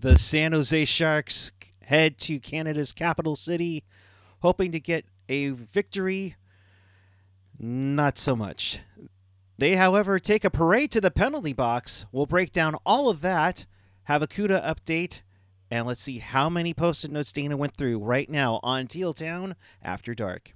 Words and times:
The 0.00 0.16
San 0.16 0.52
Jose 0.52 0.84
Sharks 0.84 1.50
head 1.82 2.18
to 2.18 2.38
Canada's 2.38 2.92
capital 2.92 3.34
city, 3.34 3.82
hoping 4.42 4.70
to 4.70 4.78
get 4.78 5.04
a 5.28 5.48
victory. 5.48 6.36
Not 7.58 8.16
so 8.16 8.36
much. 8.36 8.78
They, 9.58 9.74
however, 9.74 10.20
take 10.20 10.44
a 10.44 10.50
parade 10.50 10.92
to 10.92 11.00
the 11.00 11.10
penalty 11.10 11.52
box. 11.52 12.06
We'll 12.12 12.26
break 12.26 12.52
down 12.52 12.76
all 12.86 13.08
of 13.10 13.22
that, 13.22 13.66
have 14.04 14.22
a 14.22 14.28
CUDA 14.28 14.64
update, 14.64 15.22
and 15.68 15.84
let's 15.84 16.02
see 16.02 16.18
how 16.18 16.48
many 16.48 16.72
post 16.72 17.04
it 17.04 17.10
notes 17.10 17.32
Dana 17.32 17.56
went 17.56 17.76
through 17.76 17.98
right 17.98 18.30
now 18.30 18.60
on 18.62 18.86
Teal 18.86 19.12
Town 19.12 19.56
After 19.82 20.14
Dark. 20.14 20.54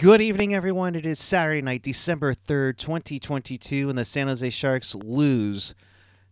Good 0.00 0.22
evening, 0.22 0.54
everyone. 0.54 0.94
It 0.94 1.04
is 1.04 1.18
Saturday 1.18 1.60
night, 1.60 1.82
December 1.82 2.32
3rd, 2.32 2.78
2022, 2.78 3.90
and 3.90 3.98
the 3.98 4.04
San 4.06 4.28
Jose 4.28 4.48
Sharks 4.48 4.94
lose 4.94 5.74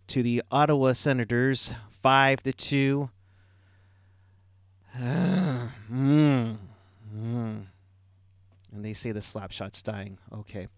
to 0.07 0.23
the 0.23 0.43
Ottawa 0.51 0.95
Senators 0.95 1.75
5 2.03 2.43
to 2.45 2.53
2. 2.55 3.11
mm, 4.99 5.69
mm. 5.93 6.57
And 7.13 7.65
they 8.73 8.95
say 8.95 9.13
the 9.13 9.21
slap 9.21 9.53
shot's 9.53 9.83
dying. 9.83 10.17
Okay. 10.33 10.69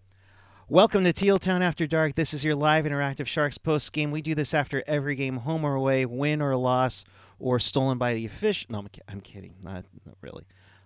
Welcome 0.67 1.05
to 1.05 1.13
Teal 1.13 1.39
Town 1.39 1.61
After 1.61 1.87
Dark. 1.87 2.15
This 2.15 2.33
is 2.33 2.43
your 2.43 2.55
live 2.55 2.83
interactive 2.83 3.25
Sharks 3.25 3.57
post 3.57 3.93
game. 3.93 4.11
We 4.11 4.21
do 4.21 4.35
this 4.35 4.53
after 4.53 4.83
every 4.85 5.15
game, 5.15 5.37
home 5.37 5.63
or 5.63 5.75
away, 5.75 6.05
win 6.05 6.41
or 6.41 6.57
loss, 6.57 7.05
or 7.39 7.57
stolen 7.57 7.97
by 7.97 8.15
the 8.15 8.25
official. 8.25 8.67
No, 8.69 8.79
I'm, 8.79 8.89
I'm 9.07 9.21
kidding. 9.21 9.53
Not, 9.63 9.85
not 10.05 10.17
really. 10.19 10.43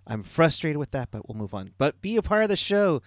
I'm 0.08 0.24
frustrated 0.24 0.78
with 0.78 0.92
that, 0.92 1.10
but 1.12 1.28
we'll 1.28 1.38
move 1.38 1.54
on. 1.54 1.72
But 1.78 2.02
be 2.02 2.18
a 2.18 2.22
part 2.22 2.44
of 2.44 2.50
the 2.50 2.56
show. 2.56 3.02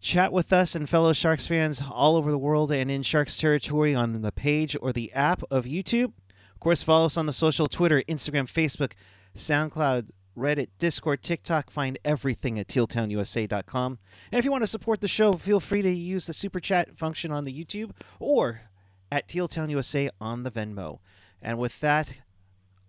Chat 0.00 0.32
with 0.32 0.52
us 0.52 0.74
and 0.74 0.88
fellow 0.88 1.12
Sharks 1.12 1.46
fans 1.46 1.82
all 1.88 2.16
over 2.16 2.30
the 2.30 2.38
world 2.38 2.72
and 2.72 2.90
in 2.90 3.02
Sharks 3.02 3.38
territory 3.38 3.94
on 3.94 4.20
the 4.22 4.32
page 4.32 4.76
or 4.82 4.92
the 4.92 5.12
app 5.12 5.42
of 5.50 5.64
YouTube. 5.64 6.12
Of 6.54 6.60
course, 6.60 6.82
follow 6.82 7.06
us 7.06 7.16
on 7.16 7.26
the 7.26 7.32
social 7.32 7.68
Twitter, 7.68 8.02
Instagram, 8.08 8.50
Facebook, 8.50 8.92
SoundCloud, 9.36 10.08
Reddit, 10.36 10.68
Discord, 10.78 11.22
TikTok. 11.22 11.70
Find 11.70 11.98
everything 12.04 12.58
at 12.58 12.66
tealtownusa.com. 12.66 13.98
And 14.32 14.38
if 14.38 14.44
you 14.44 14.50
want 14.50 14.62
to 14.62 14.68
support 14.68 15.00
the 15.00 15.08
show, 15.08 15.34
feel 15.34 15.60
free 15.60 15.82
to 15.82 15.90
use 15.90 16.26
the 16.26 16.32
super 16.32 16.58
chat 16.58 16.96
function 16.96 17.30
on 17.30 17.44
the 17.44 17.64
YouTube 17.64 17.92
or 18.18 18.62
at 19.10 19.28
tealtownusa 19.28 20.10
on 20.20 20.42
the 20.42 20.50
Venmo. 20.50 20.98
And 21.40 21.58
with 21.58 21.78
that, 21.80 22.22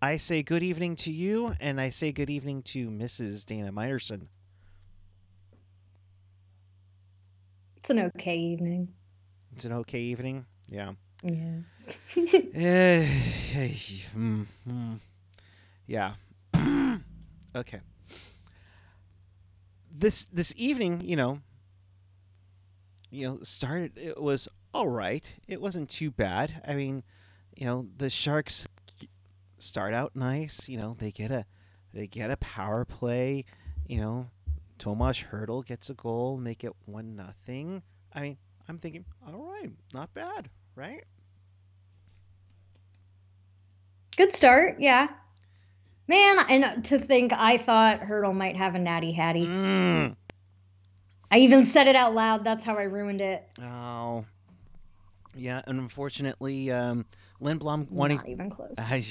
I 0.04 0.18
say 0.18 0.44
good 0.44 0.64
evening 0.64 0.98
to 0.98 1.12
you, 1.14 1.56
and 1.62 1.80
I 1.80 1.88
say 1.88 2.12
good 2.12 2.30
evening 2.30 2.62
to 2.64 2.90
Mrs. 2.90 3.46
Dana 3.46 3.72
Meyerson. 3.72 4.28
It's 7.78 7.90
an 7.90 8.00
okay 8.00 8.36
evening. 8.36 8.90
It's 9.54 9.64
an 9.64 9.72
okay 9.72 10.02
evening. 10.02 10.46
Yeah. 10.68 10.92
Yeah. 11.24 11.60
Eh, 12.18 13.08
mm, 14.14 14.46
mm. 14.68 15.00
yeah. 15.88 16.16
okay. 17.56 17.80
This 19.90 20.26
this 20.26 20.54
evening, 20.58 21.00
you 21.06 21.16
know, 21.16 21.40
you 23.10 23.30
know, 23.30 23.38
started. 23.44 23.98
It 23.98 24.22
was 24.22 24.50
all 24.74 24.90
right. 24.90 25.34
It 25.48 25.62
wasn't 25.62 25.90
too 25.90 26.12
bad. 26.12 26.62
I 26.68 26.76
mean, 26.76 27.04
you 27.56 27.66
know, 27.66 27.88
the 27.96 28.10
Sharks 28.10 28.68
start 29.64 29.94
out 29.94 30.16
nice. 30.16 30.70
You 30.70 30.80
know, 30.80 30.96
they 31.00 31.12
get 31.12 31.32
a 31.32 31.46
they 31.94 32.08
get 32.08 32.32
a 32.32 32.38
power 32.38 32.86
play. 32.86 33.46
You 33.88 34.02
know, 34.02 34.30
Tomas 34.78 35.24
Hertl 35.32 35.66
gets 35.66 35.90
a 35.90 35.94
goal, 35.94 36.38
make 36.38 36.64
it 36.64 36.74
one 36.86 37.16
nothing. 37.16 37.84
I 38.14 38.22
mean, 38.22 38.38
I'm 38.68 38.78
thinking, 38.78 39.06
all 39.28 39.52
right, 39.52 39.72
not 39.94 40.14
bad, 40.14 40.50
right? 40.76 41.04
Good 44.16 44.34
start, 44.34 44.78
yeah. 44.80 45.08
Man, 46.08 46.38
and 46.50 46.86
to 46.86 47.00
think 47.00 47.34
I 47.34 47.58
thought 47.58 48.02
Hertl 48.02 48.36
might 48.36 48.56
have 48.56 48.76
a 48.76 48.80
natty 48.80 49.12
hattie. 49.12 49.48
Mm. 49.48 50.16
I 51.32 51.38
even 51.40 51.64
said 51.64 51.88
it 51.88 51.96
out 51.96 52.14
loud. 52.14 52.44
That's 52.44 52.64
how 52.64 52.76
I 52.76 52.84
ruined 52.84 53.22
it. 53.22 53.44
Oh, 53.62 54.26
yeah. 55.36 55.62
And 55.66 55.80
unfortunately, 55.80 56.72
um, 56.72 57.06
Lindblom 57.42 57.90
wanting 57.90 58.18
Not 58.18 58.30
even 58.30 58.50
close. 58.50 58.76
I, 58.78 59.04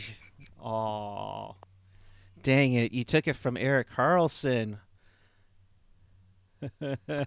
oh, 0.64 1.56
dang 2.42 2.74
it! 2.74 2.92
You 2.92 3.04
took 3.04 3.28
it 3.28 3.36
from 3.36 3.56
Erik 3.56 3.90
Karlsson. 3.90 4.78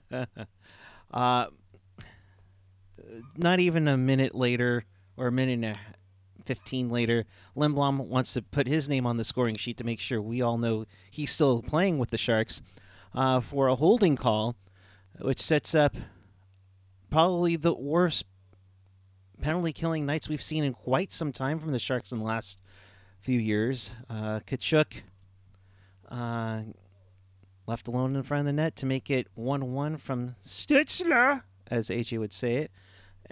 uh, 1.13 1.45
not 3.38 3.59
even 3.59 3.88
a 3.88 3.97
minute 3.97 4.33
later, 4.33 4.85
or 5.17 5.28
a 5.28 5.31
minute 5.31 5.53
and 5.53 5.66
a 5.66 5.75
15 6.45 6.89
later, 6.89 7.25
Lindblom 7.56 8.06
wants 8.06 8.33
to 8.33 8.41
put 8.41 8.67
his 8.67 8.88
name 8.88 9.06
on 9.06 9.17
the 9.17 9.23
scoring 9.23 9.56
sheet 9.56 9.77
to 9.77 9.83
make 9.83 10.00
sure 10.00 10.22
we 10.22 10.41
all 10.41 10.57
know 10.57 10.85
he's 11.09 11.31
still 11.31 11.62
playing 11.62 11.97
with 11.97 12.12
the 12.12 12.17
Sharks 12.17 12.62
uh, 13.13 13.39
for 13.39 13.67
a 13.67 13.75
holding 13.75 14.16
call, 14.16 14.56
which 15.19 15.41
sets 15.41 15.73
up 15.73 15.95
probably 17.09 17.56
the 17.56 17.73
worst 17.73 18.25
penalty 19.41 19.73
killing 19.73 20.06
nights 20.06 20.29
we've 20.29 20.41
seen 20.41 20.63
in 20.63 20.73
quite 20.73 21.12
some 21.12 21.31
time 21.31 21.59
from 21.59 21.72
the 21.72 21.79
Sharks 21.79 22.12
in 22.12 22.19
the 22.19 22.25
last 22.25 22.62
few 23.22 23.40
years. 23.40 23.94
Uh, 24.09 24.40
Tkachuk 24.46 25.01
uh, 26.09 26.62
left 27.68 27.88
alone 27.88 28.16
in 28.16 28.24
front 28.24 28.41
of 28.41 28.45
the 28.45 28.53
net 28.53 28.75
to 28.78 28.85
make 28.85 29.09
it 29.09 29.28
1 29.35 29.74
1 29.74 29.97
from 29.97 30.35
Stützle, 30.41 31.44
as 31.69 31.90
AJ 31.90 32.19
would 32.19 32.34
say 32.34 32.56
it. 32.56 32.72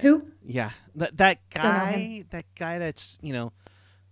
Who? 0.02 0.25
Yeah, 0.44 0.72
that 0.96 1.18
that 1.18 1.50
guy, 1.52 2.25
that 2.31 2.46
guy 2.56 2.80
that's 2.80 3.19
you 3.22 3.31
know, 3.31 3.53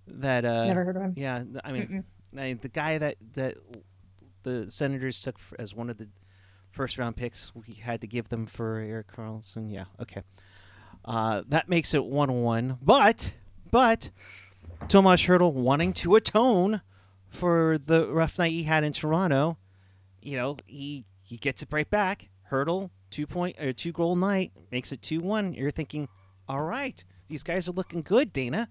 that 0.08 0.46
uh, 0.46 0.68
Never 0.68 0.84
heard 0.84 0.96
of 0.96 1.02
him. 1.02 1.14
yeah, 1.18 1.44
I 1.64 1.72
mean, 1.72 2.04
I 2.38 2.44
mean, 2.44 2.60
the 2.62 2.70
guy 2.70 3.00
that 3.00 3.16
that 3.34 3.58
the 4.44 4.70
Senators 4.70 5.22
took 5.22 5.38
as 5.58 5.74
one 5.74 5.90
of 5.90 5.98
the 5.98 6.08
first 6.70 7.00
round 7.00 7.16
picks, 7.16 7.52
we 7.56 7.74
had 7.74 8.00
to 8.02 8.08
give 8.08 8.30
them 8.30 8.46
for 8.46 8.78
Erik 8.78 9.12
Karlsson. 9.12 9.74
Yeah, 9.74 9.86
okay. 10.00 10.22
Uh, 11.04 11.44
that 11.48 11.70
makes 11.70 11.94
it 11.94 12.06
one 12.06 12.42
one. 12.42 12.78
But 12.82 13.34
but 13.70 14.12
Tomas 14.88 15.22
Hertl 15.26 15.54
wanting 15.54 15.94
to 15.94 16.16
atone 16.16 16.82
for 17.30 17.78
the 17.84 18.08
rough 18.08 18.38
night 18.38 18.52
he 18.52 18.64
had 18.64 18.84
in 18.84 18.94
Toronto, 18.94 19.58
you 20.22 20.38
know, 20.38 20.58
he 20.66 21.06
he 21.24 21.38
gets 21.38 21.62
it 21.62 21.70
right 21.72 21.90
back. 21.90 22.30
Hertl 22.52 22.90
two 23.10 23.26
point 23.26 23.60
or 23.60 23.74
two 23.74 23.92
goal 23.92 24.16
night 24.16 24.52
makes 24.72 24.92
it 24.92 25.02
two 25.02 25.22
one. 25.22 25.54
You're 25.54 25.72
thinking, 25.72 26.08
all 26.48 26.64
right, 26.64 27.04
these 27.28 27.44
guys 27.44 27.68
are 27.68 27.74
looking 27.74 28.02
good, 28.02 28.34
Dana. 28.34 28.70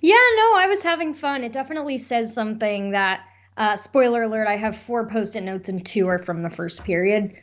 Yeah, 0.00 0.14
no, 0.36 0.54
I 0.56 0.66
was 0.68 0.82
having 0.82 1.14
fun. 1.14 1.42
It 1.42 1.52
definitely 1.52 1.96
says 1.98 2.34
something 2.34 2.90
that, 2.90 3.24
uh, 3.56 3.76
spoiler 3.76 4.22
alert, 4.22 4.46
I 4.46 4.56
have 4.56 4.76
four 4.76 5.06
post 5.08 5.36
it 5.36 5.42
notes 5.42 5.68
and 5.68 5.84
two 5.84 6.08
are 6.08 6.18
from 6.18 6.42
the 6.42 6.50
first 6.50 6.84
period. 6.84 7.34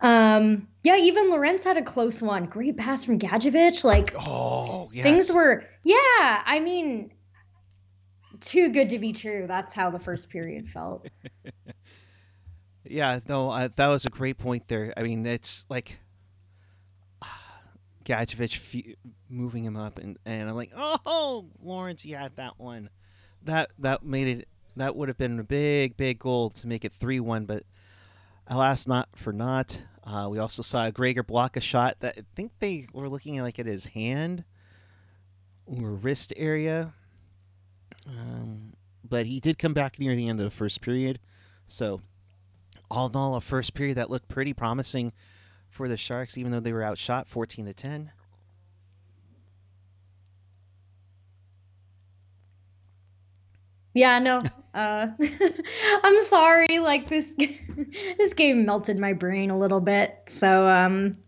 Um, 0.00 0.68
yeah, 0.84 0.96
even 0.96 1.30
Lorentz 1.30 1.64
had 1.64 1.76
a 1.76 1.82
close 1.82 2.22
one. 2.22 2.44
Great 2.44 2.76
pass 2.76 3.04
from 3.04 3.18
Gadjovich. 3.18 3.82
Like, 3.84 4.14
Oh 4.16 4.90
yes. 4.92 5.02
things 5.02 5.32
were, 5.34 5.64
yeah, 5.82 6.42
I 6.46 6.60
mean, 6.60 7.12
too 8.40 8.70
good 8.72 8.90
to 8.90 8.98
be 8.98 9.12
true. 9.12 9.46
That's 9.48 9.74
how 9.74 9.90
the 9.90 9.98
first 9.98 10.30
period 10.30 10.68
felt. 10.68 11.08
Yeah, 12.90 13.20
no, 13.28 13.50
uh, 13.50 13.68
that 13.76 13.88
was 13.88 14.06
a 14.06 14.10
great 14.10 14.38
point 14.38 14.66
there. 14.68 14.94
I 14.96 15.02
mean, 15.02 15.26
it's 15.26 15.66
like 15.68 15.98
Gadjovich 18.04 18.56
fe- 18.56 18.96
moving 19.28 19.64
him 19.64 19.76
up, 19.76 19.98
and, 19.98 20.16
and 20.24 20.48
I'm 20.48 20.56
like, 20.56 20.72
oh, 20.74 21.46
Lorentz, 21.62 22.06
you 22.06 22.16
had 22.16 22.36
that 22.36 22.54
one. 22.56 22.88
That 23.42 23.70
that 23.78 24.02
made 24.04 24.28
it. 24.38 24.48
That 24.76 24.96
would 24.96 25.08
have 25.08 25.18
been 25.18 25.38
a 25.38 25.44
big, 25.44 25.96
big 25.96 26.18
goal 26.18 26.50
to 26.50 26.66
make 26.66 26.84
it 26.84 26.92
three 26.92 27.20
one, 27.20 27.44
but 27.44 27.64
alas, 28.48 28.86
not 28.86 29.08
for 29.14 29.32
not. 29.32 29.82
Uh, 30.04 30.28
we 30.30 30.38
also 30.38 30.62
saw 30.62 30.86
a 30.86 30.92
Gregor 30.92 31.22
block 31.22 31.56
a 31.56 31.60
shot 31.60 31.96
that 32.00 32.14
I 32.18 32.22
think 32.34 32.52
they 32.58 32.86
were 32.92 33.08
looking 33.08 33.40
like 33.40 33.58
at 33.58 33.66
his 33.66 33.88
hand 33.88 34.44
or 35.66 35.90
wrist 35.90 36.32
area. 36.36 36.94
Um, 38.06 38.72
but 39.06 39.26
he 39.26 39.38
did 39.38 39.58
come 39.58 39.74
back 39.74 39.98
near 39.98 40.16
the 40.16 40.28
end 40.28 40.40
of 40.40 40.44
the 40.44 40.50
first 40.50 40.80
period, 40.80 41.18
so 41.66 42.00
all 42.90 43.06
in 43.06 43.16
all, 43.16 43.34
a 43.34 43.40
first 43.40 43.74
period 43.74 43.98
that 43.98 44.10
looked 44.10 44.28
pretty 44.28 44.54
promising 44.54 45.12
for 45.68 45.88
the 45.88 45.96
Sharks, 45.96 46.38
even 46.38 46.52
though 46.52 46.60
they 46.60 46.72
were 46.72 46.82
outshot 46.82 47.28
14 47.28 47.66
to 47.66 47.74
10. 47.74 48.12
Yeah, 53.98 54.20
no. 54.20 54.40
Uh, 54.72 55.08
I'm 56.04 56.24
sorry. 56.26 56.78
Like 56.78 57.08
this, 57.08 57.34
this 58.18 58.34
game 58.34 58.64
melted 58.64 58.96
my 58.96 59.12
brain 59.12 59.50
a 59.50 59.58
little 59.58 59.80
bit. 59.80 60.16
So, 60.28 60.68
um, 60.68 61.18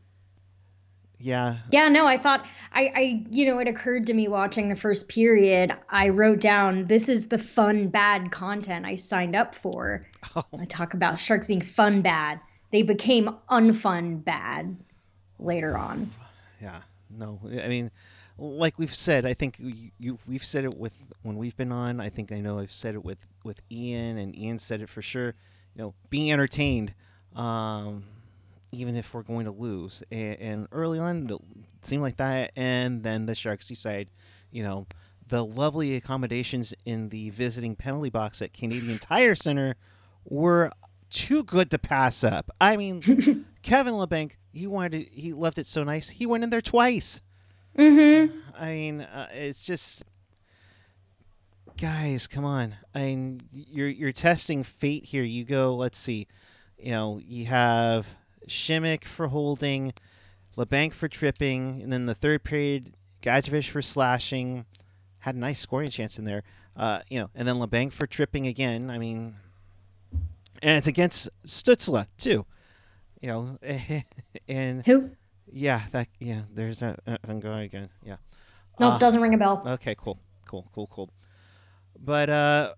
Yeah. 1.18 1.58
Yeah, 1.72 1.88
no, 1.88 2.06
I 2.06 2.16
thought 2.18 2.46
I, 2.72 2.82
I, 2.94 3.24
you 3.30 3.46
know, 3.46 3.58
it 3.58 3.66
occurred 3.66 4.06
to 4.06 4.14
me 4.14 4.28
watching 4.28 4.68
the 4.68 4.76
first 4.76 5.08
period. 5.08 5.76
I 5.88 6.10
wrote 6.10 6.40
down 6.40 6.86
this 6.86 7.08
is 7.08 7.26
the 7.26 7.38
fun 7.38 7.88
bad 7.88 8.30
content 8.30 8.86
I 8.86 8.94
signed 8.94 9.34
up 9.34 9.56
for. 9.56 10.06
Oh. 10.36 10.44
I 10.56 10.64
talk 10.64 10.94
about 10.94 11.18
sharks 11.18 11.48
being 11.48 11.62
fun 11.62 12.02
bad. 12.02 12.40
They 12.70 12.82
became 12.82 13.36
unfun 13.50 14.24
bad 14.24 14.76
later 15.40 15.76
on. 15.76 16.08
Yeah. 16.62 16.82
No, 17.10 17.40
I 17.44 17.66
mean, 17.66 17.90
like 18.40 18.78
we've 18.78 18.94
said, 18.94 19.26
I 19.26 19.34
think 19.34 19.56
you, 19.58 19.90
you 19.98 20.18
we've 20.26 20.44
said 20.44 20.64
it 20.64 20.74
with 20.76 20.92
when 21.22 21.36
we've 21.36 21.56
been 21.56 21.72
on. 21.72 22.00
I 22.00 22.08
think 22.08 22.32
I 22.32 22.40
know 22.40 22.58
I've 22.58 22.72
said 22.72 22.94
it 22.94 23.04
with 23.04 23.26
with 23.44 23.60
Ian, 23.70 24.18
and 24.18 24.36
Ian 24.36 24.58
said 24.58 24.80
it 24.80 24.88
for 24.88 25.02
sure. 25.02 25.34
You 25.74 25.82
know, 25.82 25.94
being 26.08 26.32
entertained, 26.32 26.94
um, 27.36 28.04
even 28.72 28.96
if 28.96 29.12
we're 29.12 29.22
going 29.22 29.44
to 29.44 29.52
lose. 29.52 30.02
And, 30.10 30.40
and 30.40 30.68
early 30.72 30.98
on, 30.98 31.28
it 31.30 31.38
seemed 31.82 32.02
like 32.02 32.16
that, 32.16 32.52
and 32.56 33.02
then 33.02 33.26
the 33.26 33.34
Sharks 33.34 33.68
decide, 33.68 34.08
you 34.50 34.62
know, 34.62 34.86
the 35.28 35.44
lovely 35.44 35.94
accommodations 35.94 36.74
in 36.84 37.10
the 37.10 37.30
visiting 37.30 37.76
penalty 37.76 38.10
box 38.10 38.42
at 38.42 38.52
Canadian 38.52 38.98
Tire 38.98 39.34
Center 39.34 39.76
were 40.24 40.72
too 41.10 41.44
good 41.44 41.70
to 41.70 41.78
pass 41.78 42.24
up. 42.24 42.50
I 42.60 42.76
mean, 42.76 43.00
Kevin 43.62 43.94
Labanc, 43.94 44.32
he 44.52 44.66
wanted 44.66 44.92
to, 44.92 45.10
he 45.12 45.32
left 45.32 45.58
it 45.58 45.66
so 45.66 45.84
nice. 45.84 46.08
He 46.08 46.26
went 46.26 46.42
in 46.42 46.50
there 46.50 46.60
twice. 46.60 47.20
Mm-hmm. 47.78 48.36
I 48.58 48.70
mean, 48.72 49.00
uh, 49.00 49.28
it's 49.32 49.64
just 49.64 50.02
guys, 51.80 52.26
come 52.26 52.44
on. 52.44 52.74
I 52.94 53.00
mean, 53.00 53.42
you're 53.52 53.88
you're 53.88 54.12
testing 54.12 54.62
fate 54.62 55.06
here. 55.06 55.22
You 55.22 55.44
go, 55.44 55.74
let's 55.74 55.98
see. 55.98 56.26
You 56.78 56.92
know, 56.92 57.20
you 57.22 57.46
have 57.46 58.06
Simek 58.48 59.04
for 59.04 59.28
holding, 59.28 59.92
Labanc 60.56 60.92
for 60.92 61.08
tripping, 61.08 61.82
and 61.82 61.92
then 61.92 62.06
the 62.06 62.14
third 62.14 62.44
period, 62.44 62.92
Gadjovich 63.22 63.70
for 63.70 63.82
slashing. 63.82 64.66
Had 65.20 65.34
a 65.34 65.38
nice 65.38 65.58
scoring 65.58 65.88
chance 65.88 66.18
in 66.18 66.24
there. 66.24 66.42
Uh, 66.76 67.00
you 67.08 67.18
know, 67.18 67.30
and 67.34 67.46
then 67.46 67.56
Labanc 67.56 67.92
for 67.92 68.06
tripping 68.06 68.46
again. 68.46 68.90
I 68.90 68.98
mean, 68.98 69.36
and 70.62 70.76
it's 70.76 70.86
against 70.86 71.28
Stützle 71.44 72.06
too. 72.18 72.46
You 73.20 73.28
know, 73.28 73.58
and 74.48 74.84
Who? 74.84 75.10
Yeah, 75.52 75.82
that 75.92 76.08
yeah. 76.18 76.42
There's 76.52 76.82
a 76.82 76.96
uh, 77.06 77.16
Van 77.26 77.40
Gogh 77.40 77.54
again. 77.56 77.88
Yeah. 78.04 78.16
Nope, 78.78 78.94
Uh, 78.94 78.98
doesn't 78.98 79.20
ring 79.20 79.34
a 79.34 79.38
bell. 79.38 79.62
Okay, 79.66 79.94
cool, 79.98 80.18
cool, 80.46 80.66
cool, 80.72 80.86
cool. 80.86 81.10
But 82.02 82.30
uh, 82.30 82.74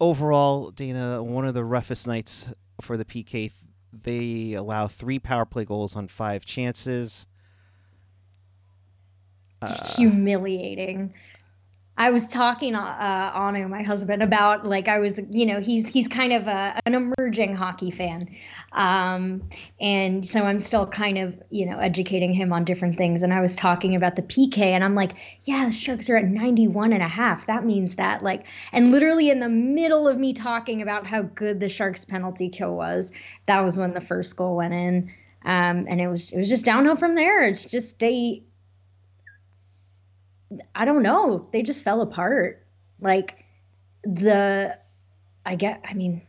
overall, 0.00 0.70
Dana, 0.70 1.22
one 1.22 1.46
of 1.46 1.54
the 1.54 1.64
roughest 1.64 2.06
nights 2.06 2.52
for 2.80 2.96
the 2.96 3.04
PK. 3.04 3.52
They 3.92 4.52
allow 4.52 4.86
three 4.86 5.18
power 5.18 5.44
play 5.44 5.64
goals 5.64 5.96
on 5.96 6.08
five 6.08 6.44
chances. 6.44 7.26
Uh, 9.62 9.94
humiliating. 9.96 11.12
I 11.96 12.10
was 12.10 12.28
talking 12.28 12.74
uh, 12.74 13.30
Anu, 13.34 13.68
my 13.68 13.82
husband, 13.82 14.22
about 14.22 14.64
like 14.64 14.88
I 14.88 15.00
was, 15.00 15.20
you 15.30 15.44
know, 15.44 15.60
he's 15.60 15.86
he's 15.86 16.08
kind 16.08 16.32
of 16.32 16.46
a, 16.46 16.80
an 16.86 16.94
emerging 16.94 17.54
hockey 17.54 17.90
fan, 17.90 18.34
um, 18.72 19.50
and 19.78 20.24
so 20.24 20.42
I'm 20.42 20.60
still 20.60 20.86
kind 20.86 21.18
of, 21.18 21.42
you 21.50 21.66
know, 21.66 21.78
educating 21.78 22.32
him 22.32 22.54
on 22.54 22.64
different 22.64 22.96
things. 22.96 23.22
And 23.22 23.34
I 23.34 23.42
was 23.42 23.54
talking 23.54 23.96
about 23.96 24.16
the 24.16 24.22
PK, 24.22 24.58
and 24.58 24.82
I'm 24.82 24.94
like, 24.94 25.12
yeah, 25.42 25.66
the 25.66 25.72
Sharks 25.72 26.08
are 26.08 26.16
at 26.16 26.24
91 26.24 26.94
and 26.94 27.02
a 27.02 27.08
half. 27.08 27.46
That 27.48 27.66
means 27.66 27.96
that 27.96 28.22
like, 28.22 28.46
and 28.72 28.90
literally 28.90 29.28
in 29.28 29.40
the 29.40 29.50
middle 29.50 30.08
of 30.08 30.16
me 30.16 30.32
talking 30.32 30.80
about 30.80 31.06
how 31.06 31.22
good 31.22 31.60
the 31.60 31.68
Sharks 31.68 32.06
penalty 32.06 32.48
kill 32.48 32.74
was, 32.74 33.12
that 33.44 33.60
was 33.60 33.78
when 33.78 33.92
the 33.92 34.00
first 34.00 34.36
goal 34.36 34.56
went 34.56 34.72
in, 34.72 35.12
um, 35.44 35.86
and 35.86 36.00
it 36.00 36.08
was 36.08 36.32
it 36.32 36.38
was 36.38 36.48
just 36.48 36.64
downhill 36.64 36.96
from 36.96 37.14
there. 37.14 37.44
It's 37.44 37.66
just 37.66 37.98
they 37.98 38.44
I 40.74 40.84
don't 40.84 41.02
know. 41.02 41.48
They 41.52 41.62
just 41.62 41.84
fell 41.84 42.00
apart. 42.00 42.64
Like 43.00 43.44
the, 44.04 44.76
I 45.44 45.56
get. 45.56 45.82
I 45.88 45.94
mean, 45.94 46.22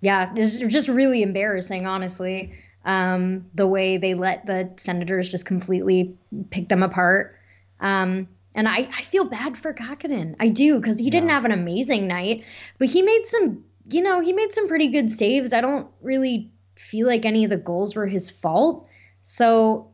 yeah, 0.00 0.32
it's 0.36 0.58
just 0.58 0.88
really 0.88 1.22
embarrassing, 1.22 1.86
honestly. 1.86 2.54
Um, 2.84 3.46
the 3.54 3.66
way 3.66 3.96
they 3.96 4.14
let 4.14 4.44
the 4.44 4.72
Senators 4.76 5.30
just 5.30 5.46
completely 5.46 6.18
pick 6.50 6.68
them 6.68 6.82
apart. 6.82 7.38
Um, 7.80 8.28
and 8.54 8.68
I, 8.68 8.88
I 8.94 9.02
feel 9.02 9.24
bad 9.24 9.56
for 9.56 9.72
Kahkonen. 9.72 10.36
I 10.38 10.48
do 10.48 10.78
because 10.78 11.00
he 11.00 11.10
didn't 11.10 11.30
have 11.30 11.44
an 11.44 11.52
amazing 11.52 12.06
night, 12.06 12.44
but 12.78 12.90
he 12.90 13.02
made 13.02 13.26
some. 13.26 13.64
You 13.90 14.02
know, 14.02 14.20
he 14.20 14.32
made 14.32 14.52
some 14.52 14.68
pretty 14.68 14.88
good 14.88 15.10
saves. 15.10 15.52
I 15.52 15.60
don't 15.60 15.88
really 16.00 16.50
feel 16.74 17.06
like 17.06 17.26
any 17.26 17.44
of 17.44 17.50
the 17.50 17.56
goals 17.56 17.94
were 17.94 18.06
his 18.06 18.30
fault. 18.30 18.86
So 19.22 19.90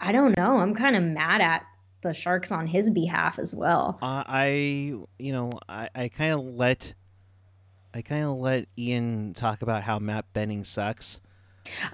I 0.00 0.12
don't 0.12 0.36
know. 0.36 0.58
I'm 0.58 0.74
kind 0.74 0.96
of 0.96 1.02
mad 1.02 1.40
at 1.40 1.66
the 2.02 2.12
Sharks 2.12 2.52
on 2.52 2.66
his 2.66 2.90
behalf 2.90 3.38
as 3.38 3.54
well. 3.54 3.98
Uh, 4.02 4.24
I, 4.26 4.50
you 5.18 5.32
know, 5.32 5.52
I, 5.68 5.88
I 5.94 6.08
kind 6.08 6.32
of 6.32 6.40
let, 6.40 6.94
I 7.94 8.02
kind 8.02 8.24
of 8.24 8.36
let 8.36 8.66
Ian 8.78 9.34
talk 9.34 9.62
about 9.62 9.82
how 9.82 9.98
Matt 9.98 10.32
Benning 10.32 10.64
sucks. 10.64 11.20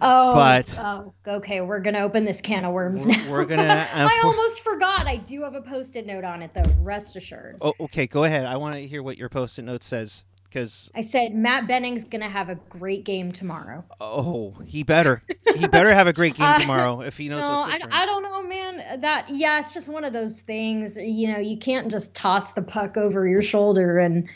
Oh, 0.01 0.35
But- 0.35 0.75
oh, 0.79 1.13
okay, 1.27 1.61
we're 1.61 1.81
gonna 1.81 2.01
open 2.01 2.25
this 2.25 2.41
can 2.41 2.65
of 2.65 2.73
worms 2.73 3.07
We're- 3.07 3.17
now. 3.19 3.31
we're 3.31 3.45
gonna- 3.45 3.87
I 3.95 4.21
almost 4.25 4.61
forgot. 4.61 5.07
I 5.07 5.17
do 5.19 5.43
have 5.43 5.55
a 5.55 5.61
post-it 5.63 6.07
note 6.07 6.25
on 6.25 6.43
it, 6.43 6.55
though. 6.55 6.65
Rest 6.81 7.17
assured. 7.17 7.59
Oh, 7.61 7.75
okay, 7.81 8.07
go 8.07 8.25
ahead. 8.25 8.47
I 8.47 8.57
want 8.57 8.77
to 8.77 8.87
hear 8.87 9.03
what 9.03 9.19
your 9.19 9.29
post-it 9.29 9.63
note 9.67 9.83
says 9.83 10.25
because 10.49 10.91
I 10.95 11.03
said 11.03 11.35
Matt 11.35 11.69
Benning's 11.69 12.05
gonna 12.05 12.29
have 12.29 12.49
a 12.49 12.55
great 12.55 13.05
game 13.05 13.33
tomorrow. 13.33 13.85
oh, 14.01 14.55
he 14.67 14.83
better, 14.83 15.23
he 15.57 15.67
better 15.69 15.93
have 15.93 16.07
a 16.07 16.13
great 16.13 16.35
game 16.35 16.47
Uh, 16.49 16.59
tomorrow 16.59 17.01
if 17.03 17.17
he 17.19 17.29
knows 17.29 17.43
No, 17.43 17.57
what's 17.57 17.85
I. 17.85 18.03
I 18.03 18.07
don't 18.07 18.23
know, 18.23 18.43
man. 18.43 19.01
That 19.01 19.29
yeah, 19.31 19.59
it's 19.59 19.75
just 19.75 19.89
one 19.89 20.05
of 20.05 20.13
those 20.13 20.41
things. 20.41 20.97
You 20.97 21.33
know, 21.33 21.39
you 21.39 21.59
can't 21.59 21.91
just 21.91 22.15
toss 22.15 22.53
the 22.53 22.63
puck 22.63 22.97
over 22.97 23.27
your 23.27 23.43
shoulder 23.43 23.99
and, 23.99 24.29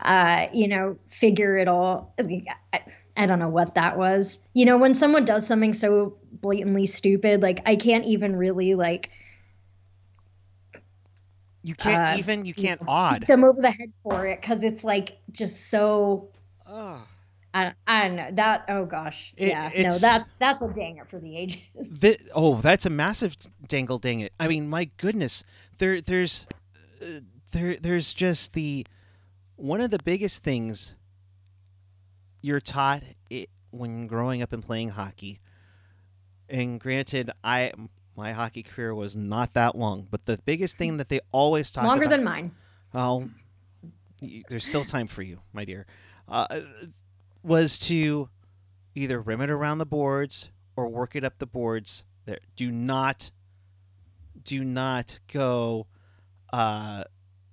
uh, 0.00 0.46
you 0.52 0.68
know, 0.68 0.98
figure 1.08 1.56
it 1.56 1.68
all. 1.68 2.12
I, 2.18 2.22
mean, 2.22 2.46
I, 2.72 2.80
I 3.16 3.26
don't 3.26 3.38
know 3.38 3.48
what 3.48 3.74
that 3.76 3.96
was. 3.96 4.40
You 4.54 4.64
know, 4.64 4.78
when 4.78 4.94
someone 4.94 5.24
does 5.24 5.46
something 5.46 5.74
so 5.74 6.16
blatantly 6.32 6.86
stupid, 6.86 7.42
like 7.42 7.60
I 7.66 7.76
can't 7.76 8.04
even 8.06 8.34
really 8.36 8.74
like 8.74 9.10
You 11.62 11.74
can't 11.74 12.16
uh, 12.16 12.18
even. 12.18 12.44
You 12.44 12.54
can't 12.54 12.80
odd. 12.88 13.26
them 13.26 13.44
over 13.44 13.60
the 13.60 13.70
head 13.70 13.92
for 14.02 14.26
it 14.26 14.40
because 14.40 14.64
it's 14.64 14.82
like 14.84 15.18
just 15.30 15.68
so. 15.70 16.28
Ugh. 16.66 17.00
I, 17.54 17.72
I 17.86 18.08
don't 18.08 18.16
know 18.16 18.30
that. 18.32 18.64
Oh 18.68 18.86
gosh, 18.86 19.34
It- 19.36 19.48
yeah. 19.48 19.70
No, 19.76 19.96
that's 19.98 20.34
that's 20.38 20.62
a 20.62 20.72
danger 20.72 21.04
for 21.04 21.18
the 21.18 21.36
ages. 21.36 21.60
Thi- 22.00 22.18
oh, 22.34 22.56
that's 22.56 22.86
a 22.86 22.90
massive 22.90 23.36
dangle 23.68 23.98
dang 23.98 24.20
it. 24.20 24.32
I 24.40 24.48
mean, 24.48 24.68
my 24.68 24.90
goodness. 24.96 25.44
There 25.78 26.00
there's 26.00 26.46
uh, 27.00 27.20
there 27.52 27.76
there's 27.76 28.14
just 28.14 28.54
the 28.54 28.86
one 29.56 29.80
of 29.80 29.90
the 29.90 29.98
biggest 30.02 30.42
things 30.42 30.96
you're 32.40 32.60
taught 32.60 33.02
it, 33.30 33.48
when 33.70 34.06
growing 34.06 34.42
up 34.42 34.52
and 34.52 34.62
playing 34.62 34.90
hockey. 34.90 35.40
And 36.48 36.80
granted, 36.80 37.30
I 37.44 37.72
my 38.16 38.32
hockey 38.32 38.62
career 38.62 38.94
was 38.94 39.16
not 39.16 39.54
that 39.54 39.76
long, 39.76 40.06
but 40.10 40.26
the 40.26 40.38
biggest 40.44 40.76
thing 40.76 40.98
that 40.98 41.08
they 41.08 41.20
always 41.32 41.70
talk 41.70 41.84
Longer 41.84 42.04
about 42.04 42.16
than 42.16 42.24
mine. 42.24 42.52
well, 42.92 43.28
there's 44.48 44.64
still 44.64 44.84
time 44.84 45.06
for 45.06 45.22
you, 45.22 45.40
my 45.52 45.64
dear. 45.64 45.86
Uh, 46.28 46.60
was 47.42 47.78
to 47.78 48.28
either 48.94 49.20
rim 49.20 49.40
it 49.40 49.50
around 49.50 49.78
the 49.78 49.86
boards 49.86 50.50
or 50.76 50.88
work 50.88 51.16
it 51.16 51.24
up 51.24 51.38
the 51.38 51.46
boards. 51.46 52.04
There, 52.24 52.38
do 52.54 52.70
not, 52.70 53.30
do 54.44 54.62
not 54.62 55.18
go, 55.32 55.86
uh, 56.52 57.04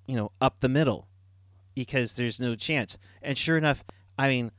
you 0.06 0.16
know, 0.16 0.32
up 0.40 0.60
the 0.60 0.70
middle, 0.70 1.08
because 1.74 2.14
there's 2.14 2.40
no 2.40 2.56
chance. 2.56 2.98
And 3.22 3.38
sure 3.38 3.58
enough, 3.58 3.84
I 4.18 4.28
mean, 4.28 4.52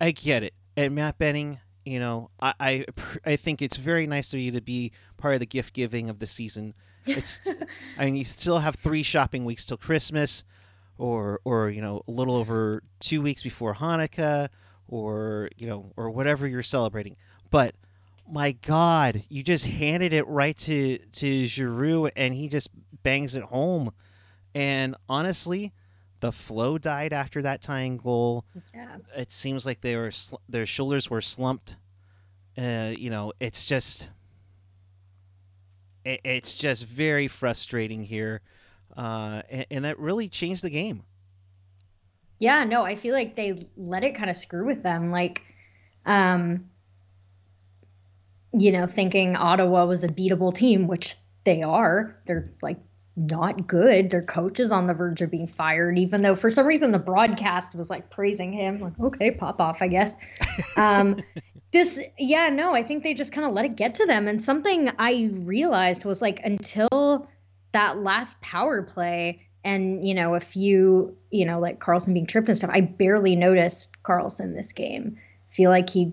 I 0.00 0.10
get 0.12 0.42
it. 0.44 0.54
And 0.76 0.94
Matt 0.94 1.18
Benning, 1.18 1.58
you 1.86 2.00
know, 2.00 2.30
I, 2.40 2.52
I, 2.58 2.84
I 3.24 3.36
think 3.36 3.62
it's 3.62 3.76
very 3.76 4.06
nice 4.06 4.34
of 4.34 4.40
you 4.40 4.50
to 4.52 4.60
be 4.60 4.92
part 5.16 5.34
of 5.34 5.40
the 5.40 5.46
gift 5.46 5.72
giving 5.72 6.10
of 6.10 6.18
the 6.18 6.26
season. 6.26 6.74
It's 7.06 7.40
I 7.98 8.06
mean, 8.06 8.16
you 8.16 8.24
still 8.24 8.58
have 8.58 8.74
three 8.74 9.04
shopping 9.04 9.44
weeks 9.44 9.64
till 9.64 9.76
Christmas, 9.76 10.44
or 10.98 11.40
or 11.44 11.70
you 11.70 11.80
know, 11.80 12.02
a 12.08 12.10
little 12.10 12.34
over 12.34 12.82
two 12.98 13.22
weeks 13.22 13.42
before 13.42 13.74
Hanukkah, 13.74 14.48
or 14.88 15.48
you 15.56 15.68
know, 15.68 15.92
or 15.96 16.10
whatever 16.10 16.46
you're 16.48 16.62
celebrating. 16.62 17.16
But 17.50 17.76
my 18.28 18.52
God, 18.52 19.22
you 19.28 19.44
just 19.44 19.66
handed 19.66 20.12
it 20.12 20.26
right 20.26 20.56
to 20.58 20.98
to 20.98 21.44
Giroux, 21.46 22.06
and 22.16 22.34
he 22.34 22.48
just 22.48 22.68
bangs 23.04 23.36
it 23.36 23.44
home. 23.44 23.92
And 24.56 24.96
honestly, 25.08 25.72
the 26.26 26.32
flow 26.32 26.76
died 26.76 27.12
after 27.12 27.40
that 27.42 27.62
tying 27.62 27.98
goal. 27.98 28.44
yeah. 28.74 28.96
It 29.16 29.30
seems 29.30 29.64
like 29.64 29.80
they 29.80 29.96
were 29.96 30.10
sl- 30.10 30.42
their 30.48 30.66
shoulders 30.66 31.08
were 31.08 31.20
slumped. 31.20 31.76
Uh, 32.58 32.94
you 32.98 33.10
know, 33.10 33.32
it's 33.38 33.64
just 33.64 34.10
it, 36.04 36.20
it's 36.24 36.54
just 36.54 36.84
very 36.84 37.28
frustrating 37.28 38.02
here, 38.02 38.40
uh, 38.96 39.42
and, 39.48 39.66
and 39.70 39.84
that 39.84 40.00
really 40.00 40.28
changed 40.28 40.62
the 40.62 40.70
game. 40.70 41.04
Yeah, 42.40 42.64
no, 42.64 42.82
I 42.82 42.96
feel 42.96 43.14
like 43.14 43.36
they 43.36 43.64
let 43.76 44.02
it 44.02 44.16
kind 44.16 44.28
of 44.28 44.36
screw 44.36 44.66
with 44.66 44.82
them. 44.82 45.12
Like, 45.12 45.42
um, 46.06 46.68
you 48.52 48.72
know, 48.72 48.88
thinking 48.88 49.36
Ottawa 49.36 49.86
was 49.86 50.02
a 50.02 50.08
beatable 50.08 50.52
team, 50.52 50.88
which 50.88 51.14
they 51.44 51.62
are. 51.62 52.20
They're 52.26 52.50
like 52.62 52.78
not 53.16 53.66
good. 53.66 54.10
Their 54.10 54.22
coach 54.22 54.60
is 54.60 54.70
on 54.70 54.86
the 54.86 54.94
verge 54.94 55.22
of 55.22 55.30
being 55.30 55.46
fired, 55.46 55.98
even 55.98 56.22
though 56.22 56.36
for 56.36 56.50
some 56.50 56.66
reason 56.66 56.92
the 56.92 56.98
broadcast 56.98 57.74
was 57.74 57.88
like 57.88 58.10
praising 58.10 58.52
him. 58.52 58.80
Like, 58.80 59.00
okay, 59.00 59.30
pop 59.30 59.60
off, 59.60 59.80
I 59.80 59.88
guess. 59.88 60.16
Um, 60.76 61.16
this, 61.72 62.00
yeah, 62.18 62.50
no, 62.50 62.74
I 62.74 62.82
think 62.82 63.02
they 63.02 63.14
just 63.14 63.32
kind 63.32 63.46
of 63.46 63.54
let 63.54 63.64
it 63.64 63.76
get 63.76 63.96
to 63.96 64.06
them. 64.06 64.28
And 64.28 64.42
something 64.42 64.90
I 64.98 65.30
realized 65.32 66.04
was 66.04 66.20
like 66.20 66.40
until 66.44 67.26
that 67.72 67.98
last 67.98 68.40
power 68.42 68.82
play 68.82 69.42
and, 69.64 70.06
you 70.06 70.14
know, 70.14 70.34
a 70.34 70.40
few, 70.40 71.16
you 71.30 71.46
know, 71.46 71.58
like 71.58 71.80
Karlsson 71.80 72.12
being 72.12 72.26
tripped 72.26 72.48
and 72.48 72.56
stuff, 72.56 72.70
I 72.72 72.82
barely 72.82 73.34
noticed 73.34 74.02
Karlsson 74.02 74.54
this 74.54 74.72
game. 74.72 75.18
feel 75.48 75.70
like 75.70 75.88
he 75.88 76.12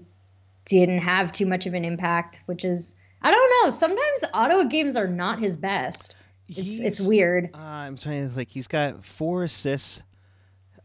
didn't 0.65 0.99
have 0.99 1.33
too 1.33 1.45
much 1.45 1.65
of 1.65 1.73
an 1.73 1.83
impact, 1.83 2.41
which 2.45 2.63
is, 2.63 2.95
I 3.21 3.31
don't 3.31 3.51
know. 3.63 3.69
Sometimes 3.69 4.23
Ottawa 4.33 4.63
games 4.63 4.95
are 4.95 5.07
not 5.07 5.39
his 5.39 5.57
best. 5.57 6.15
It's 6.47 6.79
it's 6.79 7.01
weird. 7.01 7.49
Uh, 7.53 7.57
I'm 7.57 7.97
trying 7.97 8.29
to 8.29 8.35
like 8.35 8.49
he's 8.49 8.67
got 8.67 9.05
four 9.05 9.43
assists 9.43 10.01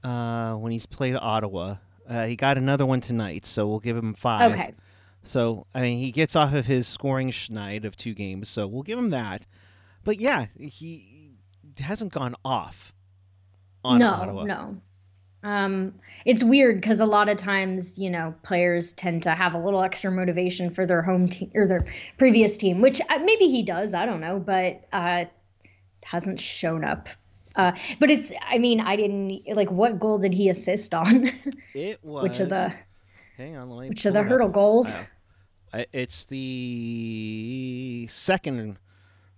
uh, 0.03 0.55
when 0.55 0.73
he's 0.73 0.87
played 0.87 1.17
Ottawa. 1.17 1.77
Uh, 2.09 2.27
he 2.27 2.37
got 2.37 2.57
another 2.57 2.87
one 2.87 3.00
tonight, 3.00 3.45
so 3.45 3.67
we'll 3.67 3.81
give 3.81 3.97
him 3.97 4.15
five. 4.15 4.53
Okay. 4.53 4.73
So 5.23 5.67
I 5.75 5.83
mean, 5.83 5.99
he 5.99 6.11
gets 6.11 6.37
off 6.37 6.55
of 6.55 6.67
his 6.67 6.87
scoring 6.87 7.31
schneid 7.31 7.85
of 7.85 7.97
two 7.97 8.15
games, 8.15 8.49
so 8.49 8.67
we'll 8.67 8.83
give 8.83 8.99
him 8.99 9.11
that. 9.11 9.47
But 10.05 10.21
yeah, 10.21 10.47
he 10.59 11.33
hasn't 11.79 12.12
gone 12.12 12.35
off 12.45 12.95
on 13.85 13.99
no, 13.99 14.11
Ottawa. 14.11 14.45
No, 14.45 14.81
um, 15.43 15.95
it's 16.25 16.43
weird 16.43 16.81
because 16.81 17.00
a 17.00 17.07
lot 17.07 17.29
of 17.29 17.37
times, 17.37 17.99
you 17.99 18.11
know, 18.11 18.35
players 18.43 18.93
tend 18.93 19.25
to 19.25 19.31
have 19.31 19.55
a 19.55 19.59
little 19.59 19.83
extra 19.83 20.11
motivation 20.11 20.71
for 20.71 20.85
their 20.85 21.03
home 21.03 21.29
team 21.29 21.50
or 21.55 21.67
their 21.67 21.87
previous 22.17 22.57
team, 22.57 22.81
which 22.81 23.00
uh, 23.00 23.19
maybe 23.23 23.49
he 23.49 23.62
does. 23.62 23.95
I 23.95 24.07
don't 24.07 24.21
know, 24.21 24.41
but 24.41 24.85
uh, 24.93 25.27
hasn't 26.05 26.40
shown 26.40 26.85
up. 26.85 27.09
Uh, 27.57 27.73
but 27.99 28.11
it's, 28.11 28.33
I 28.49 28.59
mean, 28.59 28.81
I 28.81 28.95
didn't 28.97 29.43
like 29.55 29.71
what 29.71 29.99
goal 29.99 30.19
did 30.19 30.33
he 30.33 30.49
assist 30.49 30.95
on? 30.95 31.31
It 31.75 31.99
was 32.02 32.23
which 32.25 32.40
of 32.40 32.49
the 32.50 32.73
hang 33.37 33.57
on, 33.57 33.71
let 33.71 33.83
me 33.85 33.88
which 33.90 34.05
of 34.07 34.12
the 34.14 34.21
Hertl 34.23 34.47
up. 34.47 34.52
goals? 34.52 34.95
Uh, 34.95 35.05
I- 35.75 35.87
It's 35.93 36.25
the 36.26 38.07
second 38.09 38.78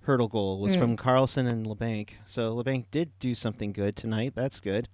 Hertl 0.07 0.31
goal 0.31 0.61
was 0.61 0.75
Mm. 0.77 0.79
from 0.79 0.97
Karlsson 0.97 1.49
and 1.49 1.67
Labanc. 1.67 2.11
So 2.27 2.55
Labanc 2.57 2.87
did 2.91 3.11
do 3.19 3.35
something 3.35 3.73
good 3.73 3.97
tonight. 3.97 4.33
That's 4.35 4.61
good. 4.61 4.89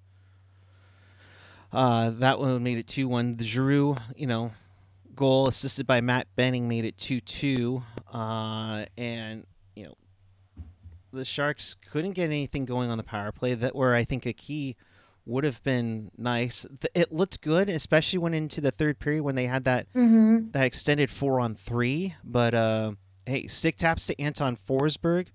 Uh, 1.73 2.11
that 2.11 2.39
one 2.39 2.63
made 2.63 2.79
it 2.79 2.87
two 2.87 3.09
one. 3.09 3.37
The 3.37 3.45
Giroux, 3.45 3.97
you 4.17 4.27
know, 4.27 4.53
goal 5.15 5.47
assisted 5.49 5.87
by 5.87 6.01
Matt 6.01 6.27
Benning 6.37 6.69
made 6.69 6.85
it 6.85 6.97
two 6.97 7.21
two. 7.21 7.83
Uh, 8.13 8.87
and 8.97 9.47
the 11.13 11.25
Sharks 11.25 11.75
couldn't 11.91 12.13
get 12.13 12.25
anything 12.27 12.65
going 12.65 12.91
on 12.91 12.99
the 12.99 13.05
power 13.05 13.33
play. 13.33 13.55
That 13.55 13.75
where 13.75 13.95
I 13.95 14.05
think 14.05 14.27
a 14.27 14.33
key 14.33 14.77
would 15.25 15.45
have 15.45 15.63
been 15.63 16.11
nice. 16.17 16.67
It 16.95 17.13
looked 17.13 17.41
good, 17.41 17.69
especially 17.69 18.19
when 18.21 18.33
into 18.35 18.61
the 18.61 18.71
third 18.71 18.99
period 18.99 19.23
when 19.25 19.35
they 19.35 19.47
had 19.47 19.65
that 19.65 19.93
Mm-hmm. 19.95 20.51
that 20.53 20.65
extended 20.65 21.11
four 21.11 21.41
on 21.41 21.55
three. 21.55 22.15
But 22.25 22.55
uh, 22.55 22.93
hey, 23.27 23.47
stick 23.49 23.77
taps 23.77 24.07
to 24.07 24.21
Anton 24.21 24.57
Forsberg 24.57 25.29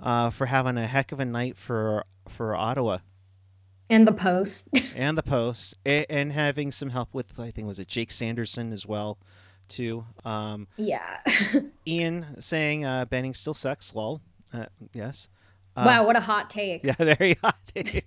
uh, 0.00 0.30
for 0.30 0.46
having 0.46 0.76
a 0.78 0.86
heck 0.86 1.12
of 1.12 1.20
a 1.20 1.24
night 1.24 1.56
for 1.56 2.04
for 2.28 2.54
Ottawa 2.54 2.98
And 3.90 4.06
the 4.06 4.12
post. 4.12 4.68
and 4.96 5.18
the 5.18 5.22
post, 5.22 5.74
and, 5.84 6.06
and 6.08 6.32
having 6.32 6.70
some 6.70 6.90
help 6.90 7.12
with 7.12 7.38
I 7.40 7.50
think 7.50 7.66
was 7.66 7.78
it 7.80 7.88
Jake 7.88 8.10
Sanderson 8.12 8.72
as 8.72 8.86
well, 8.86 9.18
too. 9.68 10.04
Um, 10.24 10.68
yeah. 10.76 11.18
Ian 11.86 12.36
saying 12.38 12.84
uh, 12.84 13.06
Benning 13.06 13.34
still 13.34 13.54
sucks. 13.54 13.92
Lol. 13.94 14.20
Uh, 14.52 14.66
yes. 14.92 15.28
Uh, 15.76 15.84
wow, 15.86 16.06
what 16.06 16.16
a 16.16 16.20
hot 16.20 16.50
take. 16.50 16.84
Yeah, 16.84 16.94
very 16.98 17.34
hot. 17.42 17.56
take. 17.66 18.04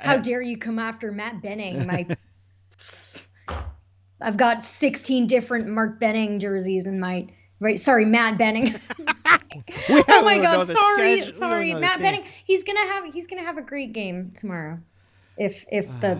How 0.00 0.18
dare 0.18 0.42
you 0.42 0.58
come 0.58 0.78
after 0.78 1.10
Matt 1.10 1.42
Benning? 1.42 1.86
My 1.86 2.06
I've 4.20 4.36
got 4.36 4.62
16 4.62 5.26
different 5.26 5.68
Mark 5.68 5.98
Benning 5.98 6.38
jerseys 6.38 6.86
in 6.86 7.00
my 7.00 7.28
right. 7.60 7.80
Sorry, 7.80 8.04
Matt 8.04 8.38
Benning. 8.38 8.74
Oh 10.08 10.22
my 10.24 10.38
god, 10.38 10.66
sorry, 10.66 11.30
sorry, 11.32 11.74
Matt 11.74 11.98
Benning. 11.98 12.24
He's 12.44 12.62
gonna 12.64 12.86
have 12.86 13.12
he's 13.12 13.26
gonna 13.26 13.42
have 13.42 13.58
a 13.58 13.62
great 13.62 13.92
game 13.92 14.32
tomorrow, 14.34 14.78
if 15.36 15.66
if 15.70 15.88
the 16.00 16.18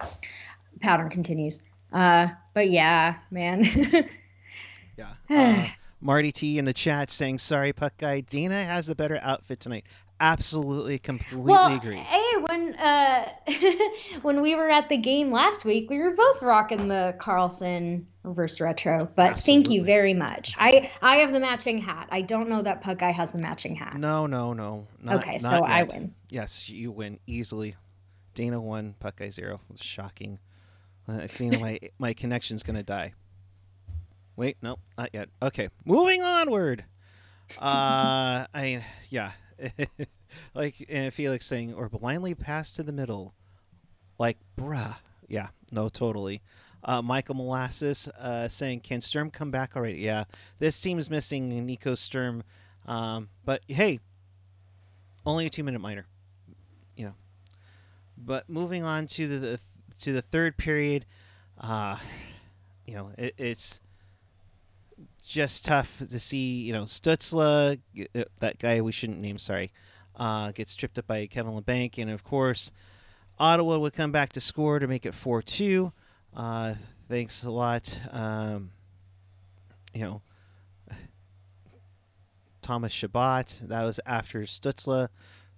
pattern 0.80 1.10
continues. 1.10 1.60
Uh, 1.92 2.28
but 2.54 2.70
yeah, 2.70 3.16
man. 3.30 3.64
Yeah. 4.96 5.08
Uh, 5.30 5.66
Marty 6.02 6.32
T 6.32 6.58
in 6.58 6.64
the 6.64 6.72
chat 6.72 7.10
saying, 7.10 7.38
"Sorry, 7.38 7.72
puck 7.72 7.94
guy. 7.96 8.20
Dana 8.20 8.64
has 8.64 8.86
the 8.86 8.94
better 8.94 9.18
outfit 9.22 9.60
tonight." 9.60 9.84
Absolutely, 10.20 11.00
completely 11.00 11.50
well, 11.50 11.74
agree. 11.74 11.96
hey, 11.96 12.40
when 12.48 12.74
uh, 12.74 13.28
when 14.22 14.40
we 14.40 14.54
were 14.54 14.70
at 14.70 14.88
the 14.88 14.96
game 14.96 15.32
last 15.32 15.64
week, 15.64 15.90
we 15.90 15.98
were 15.98 16.12
both 16.12 16.42
rocking 16.42 16.88
the 16.88 17.16
Karlsson 17.18 18.04
reverse 18.22 18.60
retro. 18.60 19.08
But 19.16 19.38
thank 19.38 19.68
you 19.68 19.82
very 19.84 20.14
much. 20.14 20.54
I 20.58 20.90
I 21.00 21.16
have 21.16 21.32
the 21.32 21.40
matching 21.40 21.80
hat. 21.80 22.08
I 22.10 22.22
don't 22.22 22.48
know 22.48 22.62
that 22.62 22.82
puck 22.82 22.98
guy 22.98 23.10
has 23.10 23.32
the 23.32 23.38
matching 23.38 23.74
hat. 23.74 23.96
No, 23.96 24.26
no, 24.26 24.52
no. 24.52 24.86
Not, 25.02 25.16
okay, 25.16 25.38
not 25.42 25.42
so 25.42 25.64
I 25.64 25.82
win. 25.84 26.14
Yes, 26.30 26.68
you 26.68 26.92
win 26.92 27.18
easily. 27.26 27.74
Dana 28.34 28.60
one, 28.60 28.94
puck 29.00 29.16
guy 29.16 29.28
zero. 29.28 29.60
Shocking. 29.80 30.38
Uh, 31.08 31.20
I 31.22 31.26
seen 31.26 31.60
my 31.60 31.78
my 31.98 32.12
connection's 32.12 32.62
gonna 32.62 32.82
die. 32.82 33.14
Wait, 34.36 34.56
no, 34.62 34.78
not 34.96 35.10
yet. 35.12 35.28
Okay, 35.42 35.68
moving 35.84 36.22
onward. 36.22 36.84
Uh, 37.58 38.46
I 38.54 38.62
mean, 38.62 38.84
yeah, 39.10 39.32
like 40.54 40.74
uh, 40.94 41.10
Felix 41.10 41.46
saying, 41.46 41.74
or 41.74 41.88
blindly 41.88 42.34
pass 42.34 42.74
to 42.74 42.82
the 42.82 42.92
middle, 42.92 43.34
like 44.18 44.38
bruh. 44.58 44.96
Yeah, 45.28 45.48
no, 45.70 45.88
totally. 45.88 46.42
Uh, 46.84 47.00
Michael 47.00 47.36
Molasses 47.36 48.08
uh, 48.18 48.48
saying, 48.48 48.80
"Can 48.80 49.00
Sturm 49.00 49.30
come 49.30 49.50
back 49.50 49.76
already?" 49.76 49.98
Yeah, 49.98 50.24
this 50.58 50.80
team 50.80 50.98
is 50.98 51.10
missing 51.10 51.64
Nico 51.66 51.94
Sturm, 51.94 52.42
um, 52.86 53.28
but 53.44 53.60
hey, 53.68 54.00
only 55.26 55.46
a 55.46 55.50
two-minute 55.50 55.80
minor, 55.80 56.06
you 56.96 57.04
know. 57.04 57.14
But 58.16 58.48
moving 58.48 58.82
on 58.82 59.06
to 59.08 59.28
the, 59.28 59.38
the 59.38 59.60
to 60.00 60.12
the 60.12 60.22
third 60.22 60.56
period, 60.56 61.06
uh, 61.60 61.98
you 62.86 62.94
know, 62.94 63.12
it, 63.16 63.34
it's 63.38 63.78
just 65.22 65.64
tough 65.64 65.98
to 65.98 66.18
see. 66.18 66.62
You 66.62 66.72
know, 66.72 66.82
Stützle, 66.82 67.78
uh, 68.14 68.24
that 68.40 68.58
guy 68.58 68.80
we 68.80 68.92
shouldn't 68.92 69.20
name, 69.20 69.38
sorry, 69.38 69.70
uh, 70.16 70.52
gets 70.52 70.74
tripped 70.74 70.98
up 70.98 71.06
by 71.06 71.26
Kevin 71.26 71.54
Labanc, 71.54 71.98
and 71.98 72.10
of 72.10 72.24
course, 72.24 72.70
Ottawa 73.38 73.78
would 73.78 73.92
come 73.92 74.12
back 74.12 74.32
to 74.34 74.40
score 74.40 74.78
to 74.78 74.86
make 74.86 75.06
it 75.06 75.14
four-two. 75.14 75.92
Uh, 76.34 76.74
thanks 77.08 77.44
a 77.44 77.50
lot. 77.50 77.98
Um, 78.10 78.70
you 79.94 80.02
know, 80.02 80.22
Thomas 82.62 82.92
Chabot. 82.92 83.60
That 83.62 83.84
was 83.84 84.00
after 84.06 84.42
Stützle 84.42 85.08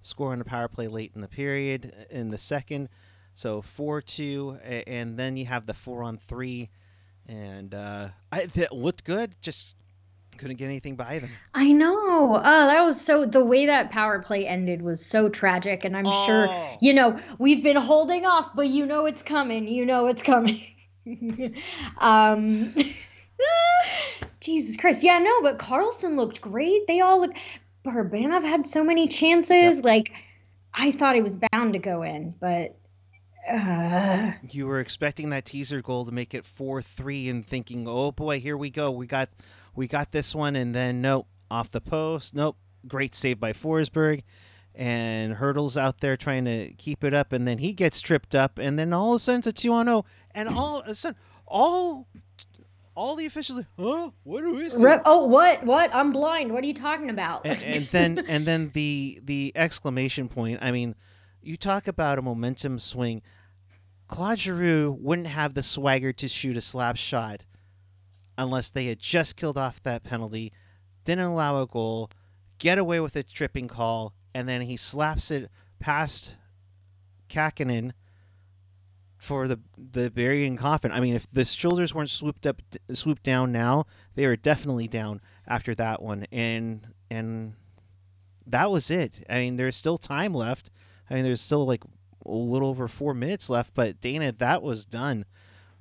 scoring 0.00 0.40
a 0.40 0.44
power 0.44 0.68
play 0.68 0.88
late 0.88 1.12
in 1.14 1.20
the 1.20 1.28
period 1.28 2.06
in 2.10 2.30
the 2.30 2.38
second. 2.38 2.88
So 3.34 3.62
4 3.62 4.00
2. 4.00 4.58
And 4.86 5.18
then 5.18 5.36
you 5.36 5.46
have 5.46 5.66
the 5.66 5.74
4 5.74 6.02
on 6.02 6.18
3. 6.18 6.70
And 7.28 7.74
uh, 7.74 8.08
I, 8.30 8.46
that 8.46 8.72
looked 8.72 9.04
good. 9.04 9.34
Just 9.40 9.76
couldn't 10.36 10.56
get 10.56 10.66
anything 10.66 10.96
by 10.96 11.20
them. 11.20 11.30
I 11.54 11.72
know. 11.72 12.34
Oh, 12.36 12.40
that 12.66 12.82
was 12.82 13.00
so. 13.00 13.24
The 13.24 13.44
way 13.44 13.66
that 13.66 13.90
power 13.90 14.20
play 14.20 14.46
ended 14.46 14.82
was 14.82 15.04
so 15.04 15.28
tragic, 15.28 15.84
and 15.84 15.96
I'm 15.96 16.04
sure 16.04 16.46
Oh. 16.50 16.76
you 16.80 16.92
know 16.92 17.18
we've 17.38 17.62
been 17.62 17.76
holding 17.76 18.26
off, 18.26 18.50
but 18.54 18.66
you 18.68 18.84
know 18.84 19.06
it's 19.06 19.22
coming. 19.22 19.68
You 19.68 19.84
know 19.86 20.06
it's 20.08 20.22
coming. 20.22 20.62
um, 21.98 22.74
Jesus 24.40 24.76
Christ, 24.76 25.02
yeah, 25.02 25.18
no, 25.18 25.42
but 25.42 25.58
Karlsson 25.58 26.16
looked 26.16 26.40
great. 26.40 26.86
They 26.86 27.00
all 27.00 27.20
look. 27.20 27.34
Barabanov 27.84 28.42
had 28.42 28.66
so 28.66 28.82
many 28.82 29.08
chances. 29.08 29.82
Like, 29.82 30.12
I 30.72 30.90
thought 30.90 31.16
it 31.16 31.22
was 31.22 31.38
bound 31.52 31.74
to 31.74 31.78
go 31.78 32.02
in, 32.02 32.34
but. 32.40 32.76
Uh, 33.50 34.32
You 34.50 34.66
were 34.66 34.80
expecting 34.80 35.30
that 35.30 35.44
teaser 35.44 35.82
goal 35.82 36.04
to 36.06 36.12
make 36.12 36.34
it 36.34 36.44
4 36.44 36.80
3 36.82 37.28
and 37.28 37.46
thinking, 37.46 37.86
oh 37.88 38.12
boy, 38.12 38.40
here 38.40 38.56
we 38.56 38.70
go. 38.70 38.90
We 38.90 39.06
got 39.06 39.28
we 39.74 39.86
got 39.86 40.12
this 40.12 40.34
one. 40.34 40.56
And 40.56 40.74
then, 40.74 41.00
nope, 41.00 41.26
off 41.50 41.70
the 41.70 41.80
post. 41.80 42.34
Nope. 42.34 42.56
Great 42.86 43.14
save 43.14 43.40
by 43.40 43.52
Forsberg. 43.52 44.22
And 44.74 45.34
Hertl's 45.34 45.76
out 45.76 46.00
there 46.00 46.16
trying 46.16 46.44
to 46.46 46.72
keep 46.74 47.04
it 47.04 47.14
up. 47.14 47.32
And 47.32 47.46
then 47.46 47.58
he 47.58 47.72
gets 47.72 48.00
tripped 48.00 48.34
up. 48.34 48.58
And 48.58 48.78
then 48.78 48.92
all 48.92 49.12
of 49.12 49.16
a 49.16 49.18
sudden 49.20 49.38
it's 49.38 49.46
a 49.46 49.52
2 49.52 49.72
on 49.72 49.86
0. 49.86 50.04
And 50.32 50.48
all 50.48 50.80
of 50.80 50.88
a 50.88 50.94
sudden, 50.94 51.18
all. 51.46 52.08
All 52.96 53.16
the 53.16 53.26
officials, 53.26 53.58
are, 53.58 53.66
huh? 53.76 54.10
What 54.22 54.44
is 54.44 54.76
it? 54.80 54.84
rep- 54.84 55.02
oh, 55.04 55.24
what? 55.26 55.64
What? 55.64 55.92
I'm 55.92 56.12
blind. 56.12 56.52
What 56.52 56.62
are 56.62 56.66
you 56.68 56.74
talking 56.74 57.10
about? 57.10 57.44
and, 57.44 57.60
and 57.60 57.88
then 57.88 58.24
and 58.28 58.46
then 58.46 58.70
the 58.72 59.18
the 59.24 59.50
exclamation 59.56 60.28
point. 60.28 60.60
I 60.62 60.70
mean, 60.70 60.94
you 61.44 61.56
talk 61.56 61.86
about 61.86 62.18
a 62.18 62.22
momentum 62.22 62.78
swing. 62.78 63.22
Claude 64.08 64.38
Giroux 64.38 64.92
wouldn't 64.92 65.28
have 65.28 65.54
the 65.54 65.62
swagger 65.62 66.12
to 66.12 66.28
shoot 66.28 66.56
a 66.56 66.60
slap 66.60 66.96
shot 66.96 67.44
unless 68.36 68.70
they 68.70 68.86
had 68.86 68.98
just 68.98 69.36
killed 69.36 69.56
off 69.56 69.82
that 69.82 70.02
penalty, 70.02 70.52
didn't 71.04 71.24
allow 71.24 71.60
a 71.60 71.66
goal, 71.66 72.10
get 72.58 72.78
away 72.78 73.00
with 73.00 73.16
a 73.16 73.22
tripping 73.22 73.68
call, 73.68 74.14
and 74.34 74.48
then 74.48 74.62
he 74.62 74.76
slaps 74.76 75.30
it 75.30 75.50
past 75.78 76.36
Kahkonen 77.28 77.92
for 79.16 79.48
the 79.48 79.58
the 79.76 80.10
burying 80.10 80.56
coffin. 80.56 80.92
I 80.92 81.00
mean, 81.00 81.14
if 81.14 81.30
the 81.30 81.44
shoulders 81.44 81.94
weren't 81.94 82.10
swooped 82.10 82.46
up, 82.46 82.60
swooped 82.92 83.22
down 83.22 83.52
now, 83.52 83.86
they 84.14 84.26
were 84.26 84.36
definitely 84.36 84.88
down 84.88 85.20
after 85.46 85.74
that 85.76 86.02
one, 86.02 86.26
and 86.30 86.86
and 87.10 87.54
that 88.46 88.70
was 88.70 88.90
it. 88.90 89.24
I 89.30 89.38
mean, 89.38 89.56
there's 89.56 89.76
still 89.76 89.98
time 89.98 90.34
left. 90.34 90.70
I 91.10 91.14
mean, 91.14 91.24
there's 91.24 91.40
still 91.40 91.66
like 91.66 91.82
a 92.24 92.30
little 92.30 92.68
over 92.68 92.88
four 92.88 93.14
minutes 93.14 93.50
left, 93.50 93.74
but 93.74 94.00
Dana, 94.00 94.32
that 94.32 94.62
was 94.62 94.86
done 94.86 95.24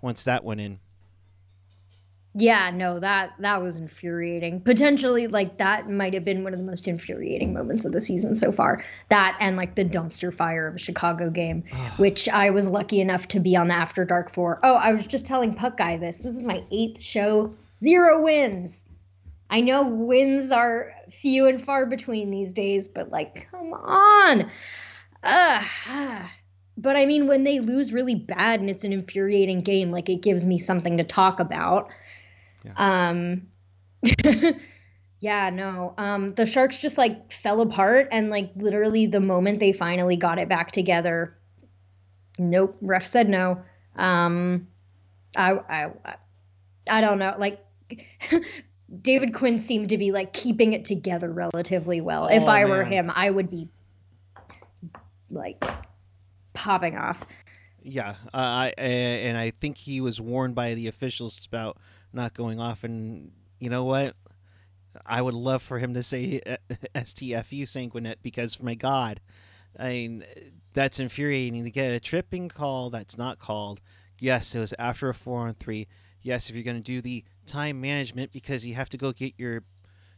once 0.01 0.23
that 0.25 0.43
went 0.43 0.61
in. 0.61 0.79
Yeah, 2.35 2.71
no, 2.71 2.99
that 2.99 3.33
that 3.39 3.61
was 3.61 3.77
infuriating. 3.77 4.61
Potentially, 4.61 5.27
like 5.27 5.57
that 5.57 5.89
might 5.89 6.15
have 6.15 6.25
been 6.25 6.43
one 6.43 6.53
of 6.53 6.59
the 6.59 6.65
most 6.65 6.87
infuriating 6.87 7.53
moments 7.53 7.85
of 7.85 7.91
the 7.91 8.01
season 8.01 8.35
so 8.35 8.51
far. 8.51 8.83
That 9.09 9.37
and 9.39 9.55
like 9.55 9.75
the 9.75 9.85
dumpster 9.85 10.33
fire 10.33 10.67
of 10.67 10.75
a 10.75 10.79
Chicago 10.79 11.29
game, 11.29 11.63
which 11.97 12.27
I 12.27 12.49
was 12.49 12.67
lucky 12.67 13.01
enough 13.01 13.27
to 13.29 13.39
be 13.39 13.55
on 13.55 13.67
the 13.67 13.75
After 13.75 14.03
Dark 14.03 14.31
for. 14.31 14.59
Oh, 14.63 14.73
I 14.73 14.93
was 14.93 15.05
just 15.05 15.27
telling 15.27 15.53
Puck 15.53 15.77
Guy 15.77 15.97
this. 15.97 16.19
This 16.19 16.35
is 16.35 16.41
my 16.41 16.63
eighth 16.71 17.01
show, 17.01 17.53
zero 17.77 18.23
wins. 18.23 18.83
I 19.51 19.61
know 19.61 19.87
wins 19.87 20.51
are 20.51 20.91
few 21.11 21.45
and 21.45 21.61
far 21.61 21.85
between 21.85 22.31
these 22.31 22.51
days, 22.53 22.87
but 22.87 23.11
like, 23.11 23.47
come 23.51 23.73
on. 23.73 24.49
Ugh. 25.23 26.29
But 26.75 26.95
I 26.95 27.05
mean, 27.05 27.27
when 27.27 27.43
they 27.43 27.59
lose 27.59 27.93
really 27.93 28.15
bad 28.15 28.59
and 28.59 28.69
it's 28.69 28.83
an 28.83 28.93
infuriating 28.93 29.61
game, 29.61 29.91
like 29.91 30.09
it 30.09 30.21
gives 30.21 30.45
me 30.45 30.57
something 30.57 30.97
to 30.97 31.03
talk 31.03 31.39
about. 31.39 31.89
Yeah. 32.65 32.73
Um, 32.77 33.47
yeah, 35.19 35.49
no. 35.51 35.93
Um, 35.97 36.31
the 36.31 36.45
Sharks 36.45 36.79
just 36.79 36.97
like 36.97 37.31
fell 37.31 37.61
apart, 37.61 38.09
and 38.11 38.29
like 38.29 38.51
literally 38.55 39.05
the 39.05 39.19
moment 39.19 39.59
they 39.59 39.71
finally 39.71 40.17
got 40.17 40.39
it 40.39 40.49
back 40.49 40.71
together, 40.71 41.37
nope. 42.39 42.75
Ref 42.81 43.05
said 43.05 43.29
no. 43.29 43.61
Um, 43.95 44.67
I, 45.37 45.51
I, 45.51 45.91
I 46.89 47.01
don't 47.01 47.19
know. 47.19 47.35
Like. 47.37 47.59
David 49.01 49.33
Quinn 49.33 49.57
seemed 49.57 49.89
to 49.89 49.97
be 49.97 50.11
like 50.11 50.33
keeping 50.33 50.73
it 50.73 50.85
together 50.85 51.31
relatively 51.31 51.99
well. 51.99 52.25
Oh, 52.25 52.35
if 52.35 52.43
I 52.43 52.63
man. 52.63 52.69
were 52.69 52.83
him, 52.83 53.11
I 53.13 53.27
would 53.27 53.49
be 53.49 53.67
like 55.29 55.63
popping 56.53 56.97
off. 56.97 57.25
Yeah, 57.81 58.15
uh, 58.33 58.37
I 58.37 58.73
and 58.77 59.37
I 59.37 59.51
think 59.51 59.77
he 59.77 59.99
was 59.99 60.21
warned 60.21 60.55
by 60.55 60.73
the 60.73 60.87
officials 60.87 61.45
about 61.45 61.77
not 62.13 62.33
going 62.33 62.59
off. 62.59 62.83
And 62.83 63.31
you 63.59 63.69
know 63.69 63.83
what? 63.83 64.15
I 65.05 65.21
would 65.21 65.33
love 65.33 65.61
for 65.61 65.79
him 65.79 65.93
to 65.95 66.03
say 66.03 66.41
STFU 66.95 67.63
Sanguinet 67.63 68.17
because, 68.21 68.61
my 68.61 68.75
God, 68.75 69.19
I 69.77 69.89
mean, 69.89 70.25
that's 70.73 70.99
infuriating 70.99 71.63
to 71.63 71.71
get 71.71 71.91
a 71.91 71.99
tripping 71.99 72.49
call 72.49 72.89
that's 72.89 73.17
not 73.17 73.39
called. 73.39 73.81
Yes, 74.19 74.53
it 74.55 74.59
was 74.59 74.73
after 74.77 75.09
a 75.09 75.13
four 75.13 75.47
on 75.47 75.55
three. 75.55 75.87
Yes, 76.21 76.49
if 76.49 76.55
you're 76.55 76.63
going 76.63 76.77
to 76.77 76.83
do 76.83 77.01
the 77.01 77.23
time 77.45 77.81
management 77.81 78.31
because 78.31 78.65
you 78.65 78.75
have 78.75 78.89
to 78.89 78.97
go 78.97 79.11
get 79.11 79.33
your, 79.37 79.63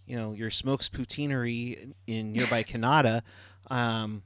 you 0.05 0.15
know, 0.15 0.33
your 0.33 0.51
smokes 0.51 0.89
poutineery 0.89 1.93
in 2.05 2.33
nearby 2.33 2.63
Canada, 2.63 3.23
um, 3.71 4.21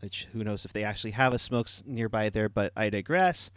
which 0.00 0.26
who 0.32 0.44
knows 0.44 0.64
if 0.64 0.72
they 0.72 0.84
actually 0.84 1.12
have 1.12 1.32
a 1.32 1.38
smokes 1.38 1.82
nearby 1.86 2.30
there, 2.30 2.48
but 2.48 2.72
I 2.76 2.90
digress. 2.90 3.50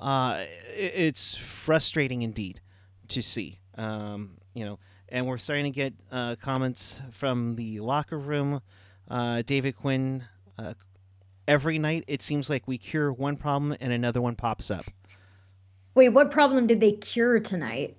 Uh, 0.00 0.44
it's 0.74 1.36
frustrating 1.36 2.22
indeed 2.22 2.60
to 3.08 3.22
see. 3.22 3.60
Um, 3.76 4.38
you 4.54 4.64
know, 4.64 4.78
and 5.08 5.26
we're 5.26 5.38
starting 5.38 5.64
to 5.64 5.70
get 5.70 5.94
uh, 6.10 6.36
comments 6.36 7.00
from 7.10 7.56
the 7.56 7.80
locker 7.80 8.18
room. 8.18 8.60
Uh, 9.08 9.42
David 9.42 9.76
Quinn. 9.76 10.24
Uh, 10.58 10.74
every 11.46 11.78
night, 11.78 12.04
it 12.06 12.22
seems 12.22 12.48
like 12.48 12.66
we 12.66 12.78
cure 12.78 13.12
one 13.12 13.36
problem 13.36 13.76
and 13.80 13.92
another 13.92 14.20
one 14.20 14.34
pops 14.34 14.70
up. 14.70 14.84
Wait, 15.94 16.08
what 16.08 16.30
problem 16.30 16.66
did 16.66 16.80
they 16.80 16.92
cure 16.92 17.38
tonight? 17.40 17.96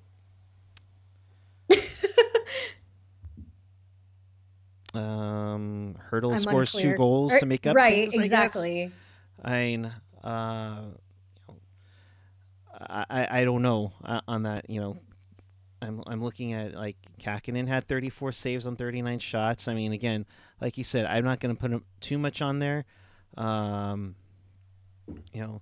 Um, 4.98 5.96
Hertl 6.10 6.32
I'm 6.34 6.38
scores 6.40 6.74
unclear. 6.74 6.94
two 6.94 6.98
goals 6.98 7.34
er, 7.34 7.40
to 7.40 7.46
make 7.46 7.68
up. 7.68 7.76
Right, 7.76 8.10
things, 8.10 8.24
exactly. 8.24 8.92
I, 9.44 9.54
I 9.54 9.66
mean, 9.66 9.92
uh, 10.24 10.82
I, 12.80 13.28
I 13.30 13.44
don't 13.44 13.62
know 13.62 13.94
uh, 14.04 14.22
on 14.28 14.44
that. 14.44 14.70
You 14.70 14.82
know, 14.82 14.98
I'm 15.82 16.04
I'm 16.08 16.24
looking 16.24 16.54
at 16.54 16.74
like 16.74 16.98
Kahkonen 17.20 17.68
had 17.68 17.88
34 17.88 18.32
saves 18.32 18.66
on 18.66 18.76
39 18.76 19.20
shots. 19.20 19.68
I 19.68 19.74
mean, 19.74 19.94
again, 19.94 20.26
like 20.62 20.78
you 20.78 20.84
said, 20.84 21.06
I'm 21.06 21.24
not 21.24 21.40
going 21.40 21.56
to 21.56 21.60
put 21.60 21.84
too 22.00 22.18
much 22.18 22.42
on 22.42 22.60
there. 22.60 22.86
Um, 23.38 24.16
you 25.34 25.42
know, 25.42 25.62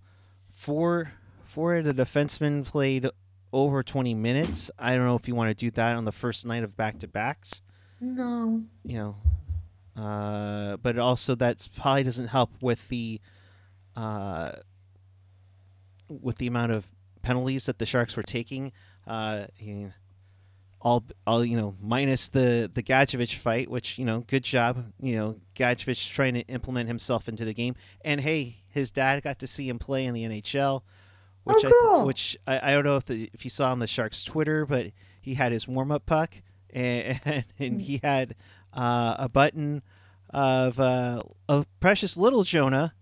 four 0.52 1.12
four 1.46 1.76
of 1.76 1.86
the 1.86 1.94
defensemen 1.94 2.66
played 2.66 3.08
over 3.52 3.84
20 3.84 4.16
minutes. 4.16 4.72
I 4.80 4.96
don't 4.96 5.06
know 5.06 5.16
if 5.16 5.28
you 5.28 5.36
want 5.36 5.50
to 5.50 5.54
do 5.54 5.70
that 5.72 5.96
on 5.96 6.06
the 6.06 6.12
first 6.12 6.46
night 6.46 6.64
of 6.64 6.76
back 6.76 7.00
to 7.00 7.08
backs. 7.08 7.62
No. 8.04 8.62
You 8.84 8.98
know, 8.98 9.16
uh, 10.02 10.76
but 10.78 11.00
also 11.00 11.36
that 11.36 11.66
probably 11.78 12.04
doesn't 12.04 12.28
help 12.28 12.52
with 12.62 12.86
the 12.90 13.22
uh, 13.96 14.52
with 16.10 16.38
the 16.38 16.48
amount 16.48 16.74
of 16.74 16.86
penalties 17.22 17.66
that 17.68 17.80
the 17.80 17.86
Sharks 17.86 18.18
were 18.18 18.24
taking. 18.24 18.74
Uh, 19.08 19.46
all, 20.82 21.06
all 21.26 21.46
you 21.46 21.56
know, 21.56 21.76
minus 21.82 22.28
the 22.28 22.70
the 22.74 22.84
Gadjovich 22.84 23.36
fight, 23.36 23.70
which 23.70 23.98
you 23.98 24.04
know, 24.04 24.20
good 24.28 24.44
job. 24.44 24.92
You 25.00 25.16
know, 25.16 25.36
Gadjovich 25.56 26.12
trying 26.12 26.34
to 26.34 26.42
implement 26.42 26.90
himself 26.90 27.30
into 27.30 27.46
the 27.46 27.54
game, 27.54 27.76
and 28.02 28.20
hey, 28.20 28.58
his 28.68 28.92
dad 28.92 29.24
got 29.24 29.40
to 29.40 29.48
see 29.48 29.70
him 29.70 29.80
play 29.80 30.06
in 30.06 30.14
the 30.14 30.24
NHL, 30.26 30.82
which 31.46 31.64
oh, 31.64 31.70
cool. 31.72 32.02
I 32.02 32.04
which 32.04 32.38
I, 32.46 32.72
I 32.72 32.74
don't 32.74 32.84
know 32.84 32.98
if 32.98 33.06
the, 33.06 33.30
if 33.34 33.46
you 33.46 33.50
saw 33.50 33.72
on 33.72 33.80
the 33.80 33.88
Sharks 33.88 34.26
Twitter, 34.26 34.66
but 34.66 34.88
he 35.22 35.36
had 35.36 35.54
his 35.54 35.70
warm 35.70 35.90
up 35.90 36.06
puck, 36.06 36.42
and, 36.80 37.22
and, 37.26 37.46
and 37.60 37.82
he 37.82 38.00
had 38.04 38.36
uh, 38.74 39.16
a 39.20 39.30
button 39.30 39.82
of 40.30 40.80
uh, 40.80 41.24
of 41.48 41.68
precious 41.80 42.18
little 42.18 42.44
Jonah, 42.44 42.94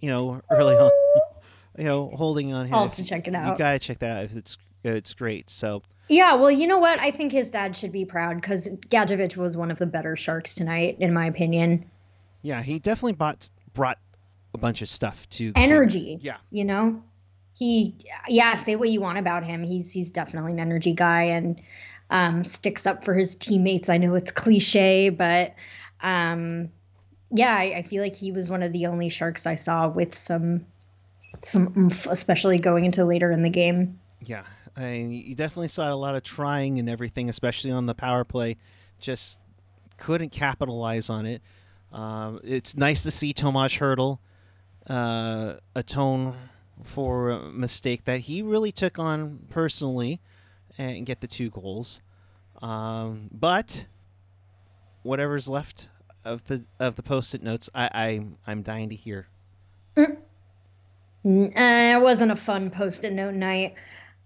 you 0.00 0.08
know, 0.08 0.40
early 0.50 0.76
on 0.76 0.90
you 1.78 1.84
know, 1.84 2.10
holding 2.14 2.52
on 2.54 2.66
him. 2.66 2.74
I'll 2.74 2.84
have 2.84 2.96
to 2.96 3.04
check 3.04 3.28
it 3.28 3.34
out. 3.34 3.52
You 3.52 3.58
gotta 3.58 3.78
check 3.78 3.98
that 3.98 4.10
out. 4.10 4.24
If 4.24 4.36
it's 4.36 4.56
it's 4.84 5.14
great. 5.14 5.50
So 5.50 5.82
yeah, 6.08 6.36
well, 6.36 6.50
you 6.50 6.66
know 6.66 6.78
what? 6.78 7.00
I 7.00 7.10
think 7.10 7.32
his 7.32 7.50
dad 7.50 7.76
should 7.76 7.92
be 7.92 8.04
proud 8.04 8.40
because 8.40 8.68
Gadjovich 8.88 9.36
was 9.36 9.56
one 9.56 9.70
of 9.70 9.78
the 9.78 9.86
better 9.86 10.14
sharks 10.14 10.54
tonight, 10.54 10.98
in 11.00 11.12
my 11.12 11.26
opinion. 11.26 11.90
Yeah, 12.42 12.62
he 12.62 12.78
definitely 12.78 13.14
bought 13.14 13.50
brought 13.74 13.98
a 14.54 14.58
bunch 14.58 14.82
of 14.82 14.88
stuff 14.88 15.28
to 15.30 15.52
energy. 15.56 16.18
Yeah, 16.20 16.36
you 16.50 16.64
know, 16.64 17.02
he 17.54 17.96
yeah. 18.28 18.54
Say 18.54 18.76
what 18.76 18.88
you 18.88 19.00
want 19.00 19.18
about 19.18 19.42
him. 19.42 19.64
He's 19.64 19.92
he's 19.92 20.12
definitely 20.12 20.52
an 20.52 20.60
energy 20.60 20.92
guy 20.92 21.22
and 21.22 21.60
um, 22.10 22.44
sticks 22.44 22.86
up 22.86 23.04
for 23.04 23.14
his 23.14 23.36
teammates. 23.36 23.88
I 23.88 23.98
know 23.98 24.14
it's 24.14 24.30
cliche, 24.30 25.10
but 25.10 25.54
um, 26.00 26.70
yeah, 27.30 27.54
I, 27.54 27.78
I 27.78 27.82
feel 27.82 28.02
like 28.02 28.14
he 28.14 28.32
was 28.32 28.48
one 28.48 28.62
of 28.62 28.72
the 28.72 28.86
only 28.86 29.08
sharks 29.08 29.46
I 29.46 29.56
saw 29.56 29.88
with 29.88 30.14
some 30.14 30.66
some 31.42 31.72
oomph, 31.76 32.06
especially 32.06 32.58
going 32.58 32.84
into 32.84 33.04
later 33.04 33.30
in 33.30 33.42
the 33.42 33.50
game. 33.50 33.98
Yeah, 34.24 34.44
I 34.76 34.92
you 34.94 35.34
definitely 35.34 35.68
saw 35.68 35.92
a 35.92 35.94
lot 35.94 36.14
of 36.14 36.22
trying 36.22 36.78
and 36.78 36.88
everything, 36.88 37.28
especially 37.28 37.70
on 37.70 37.86
the 37.86 37.94
power 37.94 38.24
play. 38.24 38.56
Just 38.98 39.40
couldn't 39.98 40.30
capitalize 40.30 41.10
on 41.10 41.26
it. 41.26 41.42
Um, 41.92 42.40
it's 42.44 42.76
nice 42.76 43.02
to 43.04 43.10
see 43.10 43.32
Tomas 43.32 43.78
Hertl 43.78 44.18
uh, 44.86 45.54
atone 45.74 46.34
for 46.84 47.30
a 47.30 47.50
mistake 47.50 48.04
that 48.04 48.20
he 48.20 48.42
really 48.42 48.72
took 48.72 48.98
on 48.98 49.40
personally 49.48 50.20
and 50.78 51.06
get 51.06 51.20
the 51.20 51.26
two 51.26 51.50
goals. 51.50 52.00
Um, 52.62 53.28
but 53.32 53.86
whatever's 55.02 55.48
left 55.48 55.88
of 56.24 56.44
the 56.46 56.64
of 56.80 56.96
the 56.96 57.02
post-it 57.02 57.42
notes, 57.42 57.70
I, 57.74 57.90
I 57.92 58.26
I'm 58.46 58.62
dying 58.62 58.88
to 58.90 58.96
hear. 58.96 59.26
Mm. 59.96 60.16
Uh, 61.26 61.98
it 61.98 62.02
wasn't 62.02 62.30
a 62.30 62.36
fun 62.36 62.70
post-it 62.70 63.12
note 63.12 63.34
night. 63.34 63.74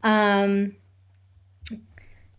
Um, 0.02 0.76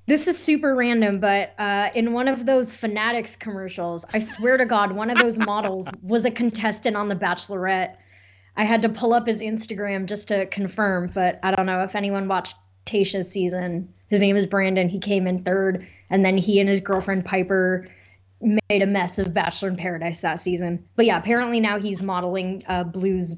this 0.08 0.28
is 0.28 0.38
super 0.38 0.76
random, 0.76 1.20
but 1.20 1.54
uh, 1.58 1.90
in 1.96 2.14
one 2.14 2.28
of 2.28 2.46
those 2.46 2.76
Fanatics 2.76 3.36
commercials, 3.36 4.06
I 4.14 4.20
swear 4.20 4.58
to 4.58 4.66
God, 4.66 4.92
one 4.92 5.10
of 5.10 5.18
those 5.18 5.40
models 5.40 5.90
was 6.02 6.26
a 6.26 6.32
contestant 6.32 6.98
on 6.98 7.08
The 7.08 7.16
Bachelorette. 7.16 7.96
I 8.58 8.66
had 8.66 8.82
to 8.82 8.90
pull 8.90 9.14
up 9.14 9.28
his 9.28 9.42
Instagram 9.42 10.08
just 10.08 10.28
to 10.28 10.46
confirm, 10.48 11.12
but 11.14 11.40
I 11.44 11.56
don't 11.56 11.66
know 11.66 11.84
if 11.84 11.96
anyone 11.96 12.28
watched 12.28 12.56
Tayshia's 12.86 13.32
season. 13.32 13.94
His 14.12 14.20
name 14.20 14.36
is 14.36 14.46
Brandon. 14.46 14.90
He 14.90 15.00
came 15.00 15.26
in 15.26 15.44
third, 15.44 15.88
and 16.10 16.24
then 16.24 16.38
he 16.38 16.60
and 16.60 16.70
his 16.70 16.82
girlfriend 16.82 17.24
Piper 17.24 17.88
made 18.42 18.82
a 18.82 18.86
mess 18.86 19.18
of 19.20 19.34
Bachelor 19.34 19.70
in 19.70 19.78
Paradise 19.78 20.20
that 20.22 20.40
season. 20.40 20.86
But 20.98 21.06
yeah, 21.06 21.18
apparently 21.18 21.62
now 21.62 21.80
he's 21.80 22.02
modeling 22.02 22.64
uh, 22.68 22.84
Blues 22.84 23.38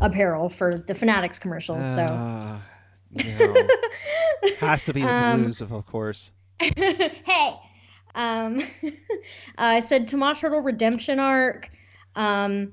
apparel 0.00 0.48
for 0.48 0.76
the 0.76 0.94
Fanatics 0.96 1.38
commercials. 1.38 1.86
Uh, 1.96 2.58
so 3.14 3.24
No. 3.38 3.68
Has 4.58 4.84
to 4.86 4.92
be 4.92 5.02
the 5.02 5.14
Um, 5.14 5.42
blues, 5.44 5.60
of, 5.60 5.70
of 5.72 5.86
course. 5.86 6.32
hey, 6.60 7.54
um, 8.16 8.60
I 9.56 9.78
said 9.80 10.08
Tomas 10.08 10.40
Hertl 10.40 10.64
redemption 10.64 11.20
arc. 11.20 11.70
Um, 12.16 12.72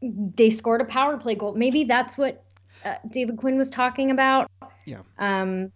they 0.00 0.48
scored 0.48 0.80
a 0.80 0.84
power 0.86 1.18
play 1.18 1.34
goal. 1.34 1.54
Maybe 1.54 1.84
that's 1.84 2.16
what 2.16 2.42
uh, 2.82 2.94
David 3.10 3.36
Quinn 3.36 3.58
was 3.58 3.68
talking 3.68 4.10
about. 4.10 4.50
Yeah. 4.86 5.00
Um, 5.18 5.70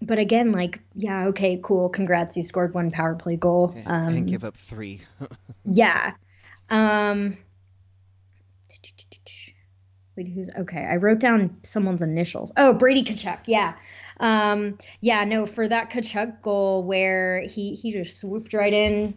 but 0.00 0.18
again, 0.18 0.52
like, 0.52 0.80
yeah, 0.94 1.26
okay, 1.28 1.60
cool. 1.62 1.88
Congrats, 1.88 2.36
you 2.36 2.44
scored 2.44 2.74
one 2.74 2.90
power 2.90 3.14
play 3.14 3.36
goal. 3.36 3.74
Um, 3.86 4.08
and 4.08 4.28
give 4.28 4.44
up 4.44 4.56
three. 4.56 5.02
yeah. 5.64 6.14
Um, 6.70 7.36
wait, 10.16 10.28
who's 10.28 10.50
okay? 10.54 10.84
I 10.84 10.96
wrote 10.96 11.18
down 11.18 11.58
someone's 11.62 12.02
initials. 12.02 12.52
Oh, 12.56 12.72
Brady 12.72 13.04
Tkachuk. 13.04 13.40
Yeah. 13.46 13.74
Um, 14.20 14.78
yeah, 15.00 15.24
no, 15.24 15.46
for 15.46 15.66
that 15.66 15.90
Tkachuk 15.90 16.42
goal 16.42 16.82
where 16.82 17.42
he 17.42 17.74
he 17.74 17.92
just 17.92 18.18
swooped 18.18 18.52
right 18.52 18.72
in. 18.72 19.16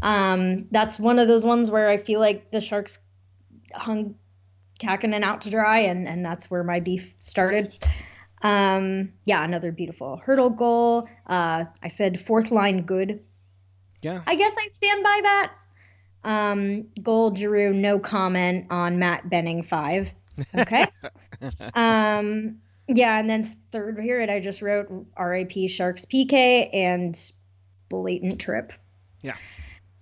Um, 0.00 0.68
that's 0.70 0.98
one 0.98 1.18
of 1.18 1.28
those 1.28 1.44
ones 1.44 1.70
where 1.70 1.88
I 1.88 1.96
feel 1.96 2.20
like 2.20 2.50
the 2.50 2.60
Sharks 2.60 2.98
hung 3.72 4.16
Kahkonen 4.80 5.22
out 5.22 5.42
to 5.42 5.50
dry, 5.50 5.80
and 5.80 6.08
and 6.08 6.24
that's 6.24 6.50
where 6.50 6.64
my 6.64 6.80
beef 6.80 7.14
started. 7.20 7.72
Um, 8.42 9.12
yeah, 9.24 9.44
another 9.44 9.72
beautiful 9.72 10.20
Hertl 10.24 10.56
goal. 10.56 11.08
Uh, 11.26 11.64
I 11.82 11.88
said 11.88 12.20
fourth 12.20 12.50
line 12.50 12.82
good. 12.82 13.20
yeah. 14.02 14.22
I 14.26 14.34
guess 14.34 14.54
I 14.58 14.66
stand 14.68 15.02
by 15.02 15.20
that. 15.22 15.52
Um, 16.24 16.88
goal 17.02 17.34
Giroux, 17.34 17.72
no 17.72 17.98
comment 17.98 18.66
on 18.70 18.98
Matt 18.98 19.28
Benning 19.28 19.62
five. 19.62 20.12
Okay. 20.54 20.86
um, 21.74 22.58
yeah, 22.88 23.18
and 23.18 23.28
then 23.28 23.44
third 23.70 23.96
period, 23.96 24.30
I 24.30 24.40
just 24.40 24.62
wrote 24.62 24.88
RAP 25.18 25.52
Sharks 25.68 26.04
PK 26.04 26.70
and 26.72 27.18
blatant 27.88 28.40
trip. 28.40 28.72
Yeah. 29.20 29.36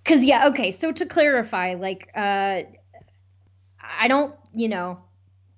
Cause 0.05 0.24
yeah, 0.24 0.48
okay. 0.48 0.70
So 0.70 0.92
to 0.92 1.07
clarify, 1.07 1.74
like, 1.74 2.09
uh, 2.14 2.62
I 3.83 4.09
don't, 4.09 4.35
you 4.55 4.68
know, 4.68 5.00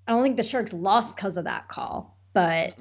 I 0.06 0.12
don't 0.12 0.22
think 0.22 0.36
the 0.36 0.42
Sharks 0.42 0.72
lost 0.72 1.14
because 1.14 1.36
of 1.36 1.44
that 1.44 1.68
call, 1.68 2.11
but 2.32 2.74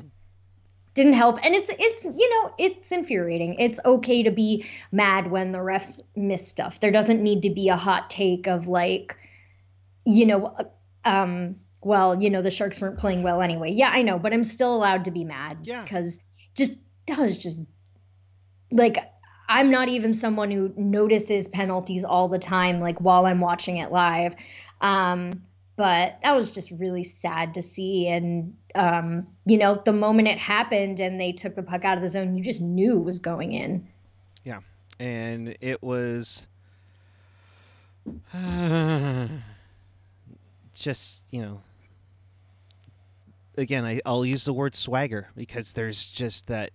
didn't 0.93 1.13
help. 1.13 1.39
And 1.43 1.55
it's 1.55 1.71
it's 1.73 2.05
you 2.05 2.29
know 2.29 2.53
it's 2.57 2.91
infuriating. 2.91 3.55
It's 3.59 3.79
okay 3.83 4.23
to 4.23 4.31
be 4.31 4.65
mad 4.91 5.29
when 5.29 5.51
the 5.51 5.59
refs 5.59 6.01
miss 6.15 6.47
stuff. 6.47 6.79
There 6.79 6.91
doesn't 6.91 7.21
need 7.21 7.43
to 7.43 7.49
be 7.49 7.69
a 7.69 7.77
hot 7.77 8.09
take 8.09 8.47
of 8.47 8.67
like, 8.67 9.15
you 10.05 10.25
know, 10.25 10.55
um, 11.05 11.57
well, 11.81 12.21
you 12.21 12.29
know, 12.29 12.41
the 12.41 12.51
Sharks 12.51 12.81
weren't 12.81 12.99
playing 12.99 13.23
well 13.23 13.41
anyway. 13.41 13.71
Yeah, 13.71 13.89
I 13.89 14.01
know, 14.01 14.19
but 14.19 14.33
I'm 14.33 14.43
still 14.43 14.75
allowed 14.75 15.05
to 15.05 15.11
be 15.11 15.23
mad. 15.23 15.59
Yeah. 15.63 15.83
Because 15.83 16.19
just 16.55 16.77
that 17.07 17.19
was 17.19 17.37
just 17.37 17.61
like 18.71 18.97
I'm 19.47 19.69
not 19.69 19.89
even 19.89 20.13
someone 20.13 20.49
who 20.49 20.73
notices 20.77 21.47
penalties 21.47 22.03
all 22.05 22.29
the 22.29 22.39
time, 22.39 22.79
like 22.79 22.99
while 22.99 23.25
I'm 23.25 23.41
watching 23.41 23.77
it 23.77 23.91
live. 23.91 24.35
Um, 24.79 25.43
but 25.75 26.17
that 26.23 26.35
was 26.35 26.51
just 26.51 26.71
really 26.71 27.03
sad 27.03 27.53
to 27.55 27.61
see. 27.61 28.07
And, 28.07 28.55
um, 28.75 29.27
you 29.45 29.57
know, 29.57 29.75
the 29.75 29.93
moment 29.93 30.27
it 30.27 30.37
happened 30.37 30.99
and 30.99 31.19
they 31.19 31.31
took 31.31 31.55
the 31.55 31.63
puck 31.63 31.85
out 31.85 31.97
of 31.97 32.03
the 32.03 32.09
zone, 32.09 32.37
you 32.37 32.43
just 32.43 32.61
knew 32.61 32.99
was 32.99 33.19
going 33.19 33.53
in. 33.53 33.87
Yeah. 34.43 34.59
And 34.99 35.57
it 35.61 35.81
was 35.81 36.47
just 40.73 41.23
you 41.29 41.41
know 41.41 41.61
again 43.57 43.85
I, 43.85 44.01
i'll 44.05 44.25
use 44.25 44.45
the 44.45 44.53
word 44.53 44.75
swagger 44.75 45.27
because 45.35 45.73
there's 45.73 46.09
just 46.09 46.47
that 46.47 46.71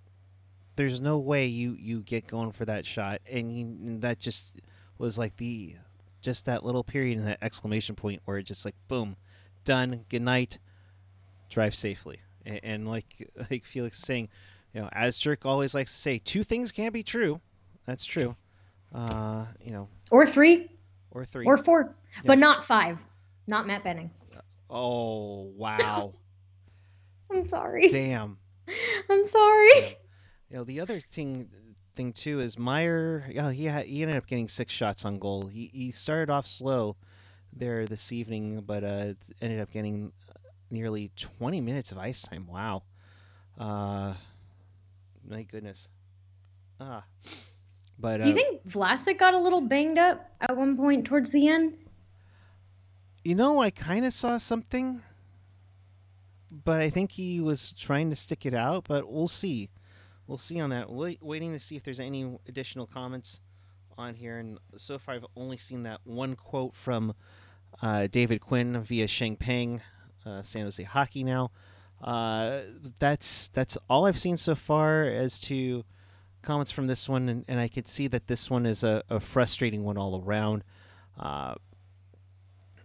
there's 0.76 1.00
no 1.00 1.18
way 1.18 1.46
you 1.46 1.76
you 1.78 2.02
get 2.02 2.26
going 2.26 2.52
for 2.52 2.64
that 2.66 2.86
shot 2.86 3.20
and, 3.30 3.56
you, 3.56 3.66
and 3.66 4.02
that 4.02 4.18
just 4.18 4.60
was 4.98 5.18
like 5.18 5.36
the 5.36 5.74
just 6.26 6.44
that 6.46 6.64
little 6.64 6.82
period 6.82 7.16
and 7.18 7.26
that 7.28 7.38
exclamation 7.40 7.94
point 7.94 8.20
where 8.24 8.36
it's 8.36 8.48
just 8.48 8.64
like 8.64 8.74
boom 8.88 9.14
done 9.64 10.04
good 10.08 10.22
night 10.22 10.58
drive 11.48 11.72
safely 11.72 12.18
and, 12.44 12.58
and 12.64 12.88
like 12.88 13.30
like 13.50 13.64
felix 13.64 13.96
is 13.98 14.02
saying 14.04 14.28
you 14.74 14.80
know 14.80 14.88
as 14.90 15.18
jerk 15.18 15.46
always 15.46 15.72
likes 15.72 15.92
to 15.92 15.98
say 15.98 16.18
two 16.18 16.42
things 16.42 16.72
can't 16.72 16.92
be 16.92 17.04
true 17.04 17.40
that's 17.86 18.04
true 18.04 18.34
uh 18.92 19.46
you 19.64 19.70
know 19.70 19.88
Or 20.10 20.26
three 20.26 20.68
or 21.12 21.24
three 21.24 21.46
or 21.46 21.56
four, 21.56 21.94
Yeah. 22.16 22.22
but 22.26 22.38
not 22.38 22.64
five. 22.64 22.98
Not 23.46 23.66
Matt 23.68 23.84
Benning. 23.84 24.10
oh 24.68 25.44
wow 25.56 26.12
I'm 27.32 27.44
sorry. 27.44 27.86
damn 27.88 28.36
I'm 29.10 29.22
sorry. 29.24 29.96
You 30.50 30.56
know, 30.58 30.64
the 30.64 30.80
other 30.80 30.98
thing 31.00 31.48
thing 31.96 32.12
too 32.12 32.40
is 32.40 32.58
Meier. 32.58 33.26
Yeah, 33.30 33.50
he 33.50 33.64
had, 33.64 33.86
he 33.86 34.02
ended 34.02 34.16
up 34.16 34.26
getting 34.26 34.48
six 34.48 34.72
shots 34.72 35.04
on 35.04 35.18
goal. 35.18 35.46
He 35.46 35.70
he 35.72 35.90
started 35.90 36.30
off 36.30 36.46
slow 36.46 36.96
there 37.52 37.86
this 37.86 38.12
evening, 38.12 38.62
but 38.66 38.84
uh, 38.84 39.14
ended 39.40 39.60
up 39.60 39.70
getting 39.70 40.12
nearly 40.70 41.10
20 41.16 41.60
minutes 41.60 41.92
of 41.92 41.98
ice 41.98 42.22
time. 42.22 42.46
Wow. 42.46 42.82
Uh, 43.58 44.14
my 45.28 45.42
goodness. 45.42 45.88
Ah. 46.80 47.04
But 47.98 48.20
Do 48.20 48.26
you 48.26 48.32
uh, 48.32 48.36
think 48.36 48.68
Vlasic 48.68 49.18
got 49.18 49.32
a 49.32 49.38
little 49.38 49.62
banged 49.62 49.96
up 49.96 50.30
at 50.40 50.54
one 50.54 50.76
point 50.76 51.06
towards 51.06 51.30
the 51.30 51.48
end? 51.48 51.78
you 53.26 53.34
know, 53.34 53.60
I 53.60 53.70
kind 53.70 54.04
of 54.04 54.12
saw 54.12 54.38
something, 54.38 55.02
but 56.48 56.80
I 56.80 56.90
think 56.90 57.10
he 57.10 57.40
was 57.40 57.72
trying 57.72 58.08
to 58.10 58.16
stick 58.16 58.46
it 58.46 58.54
out. 58.54 58.84
But 58.86 59.10
we'll 59.10 59.26
see. 59.26 59.68
We'll 60.26 60.38
see 60.38 60.60
on 60.60 60.70
that. 60.70 60.90
Wait, 60.90 61.22
waiting 61.22 61.52
to 61.52 61.60
see 61.60 61.76
if 61.76 61.84
there's 61.84 62.00
any 62.00 62.38
additional 62.48 62.86
comments 62.86 63.40
on 63.96 64.14
here. 64.14 64.38
And 64.38 64.58
so 64.76 64.98
far, 64.98 65.14
I've 65.14 65.26
only 65.36 65.56
seen 65.56 65.84
that 65.84 66.00
one 66.04 66.34
quote 66.34 66.74
from 66.74 67.14
uh, 67.82 68.06
David 68.08 68.40
Quinn 68.40 68.80
via 68.82 69.06
Sheng 69.06 69.36
Peng, 69.36 69.80
uh, 70.24 70.42
San 70.42 70.62
Jose 70.62 70.82
Hockey 70.82 71.24
now. 71.24 71.50
Uh, 72.02 72.60
that's 72.98 73.48
that's 73.48 73.78
all 73.88 74.04
I've 74.04 74.18
seen 74.18 74.36
so 74.36 74.54
far 74.54 75.04
as 75.04 75.40
to 75.42 75.84
comments 76.42 76.70
from 76.70 76.86
this 76.86 77.08
one, 77.08 77.28
and, 77.28 77.44
and 77.48 77.58
I 77.58 77.68
could 77.68 77.88
see 77.88 78.06
that 78.08 78.26
this 78.26 78.50
one 78.50 78.66
is 78.66 78.84
a, 78.84 79.02
a 79.08 79.18
frustrating 79.18 79.82
one 79.82 79.96
all 79.96 80.22
around. 80.22 80.62
Uh, 81.18 81.54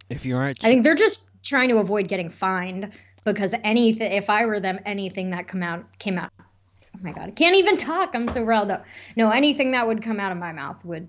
if 0.08 0.24
you 0.24 0.36
aren't, 0.36 0.64
I 0.64 0.68
think 0.68 0.82
they're 0.82 0.94
just 0.94 1.26
trying 1.42 1.68
to 1.68 1.78
avoid 1.78 2.08
getting 2.08 2.30
fined 2.30 2.92
because 3.24 3.54
anything 3.62 4.10
if 4.12 4.30
I 4.30 4.46
were 4.46 4.60
them, 4.60 4.80
anything 4.86 5.30
that 5.30 5.46
come 5.46 5.62
out 5.62 5.98
came 5.98 6.18
out 6.18 6.32
oh 6.96 7.00
my 7.02 7.12
god, 7.12 7.28
I 7.28 7.30
can't 7.30 7.56
even 7.56 7.76
talk. 7.76 8.10
I'm 8.14 8.28
so 8.28 8.42
riled 8.42 8.70
up. 8.70 8.84
No, 9.16 9.30
anything 9.30 9.72
that 9.72 9.86
would 9.86 10.02
come 10.02 10.20
out 10.20 10.32
of 10.32 10.38
my 10.38 10.52
mouth 10.52 10.84
would 10.84 11.08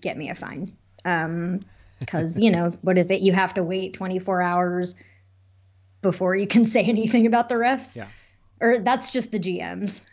get 0.00 0.16
me 0.16 0.30
a 0.30 0.34
fine. 0.34 0.76
Um 1.04 1.60
because, 2.02 2.38
you 2.38 2.50
know, 2.50 2.70
what 2.82 2.98
is 2.98 3.10
it? 3.10 3.20
You 3.20 3.32
have 3.32 3.54
to 3.54 3.62
wait 3.62 3.94
24 3.94 4.42
hours 4.42 4.96
before 6.02 6.34
you 6.34 6.46
can 6.46 6.64
say 6.74 6.82
anything 6.82 7.26
about 7.26 7.48
the 7.48 7.54
refs. 7.54 7.96
Yeah. 7.96 8.08
Or 8.60 8.78
that's 8.80 9.10
just 9.10 9.30
the 9.30 9.38
GMs. 9.38 10.04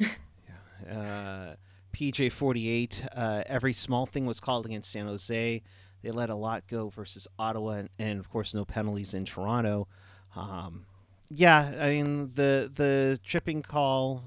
uh, 0.89 1.55
PJ 1.93 2.31
48. 2.31 3.07
Uh, 3.15 3.43
every 3.45 3.73
small 3.73 4.05
thing 4.05 4.25
was 4.25 4.39
called 4.39 4.65
against 4.65 4.91
San 4.91 5.07
Jose. 5.07 5.61
They 6.01 6.11
let 6.11 6.29
a 6.29 6.35
lot 6.35 6.65
go 6.67 6.89
versus 6.89 7.27
Ottawa, 7.37 7.71
and, 7.71 7.89
and 7.99 8.19
of 8.19 8.29
course, 8.29 8.53
no 8.53 8.63
penalties 8.63 9.13
in 9.13 9.25
Toronto. 9.25 9.87
Um, 10.35 10.85
yeah, 11.29 11.73
I 11.77 11.89
mean 11.89 12.31
the 12.35 12.71
the 12.73 13.19
tripping 13.23 13.61
call, 13.61 14.23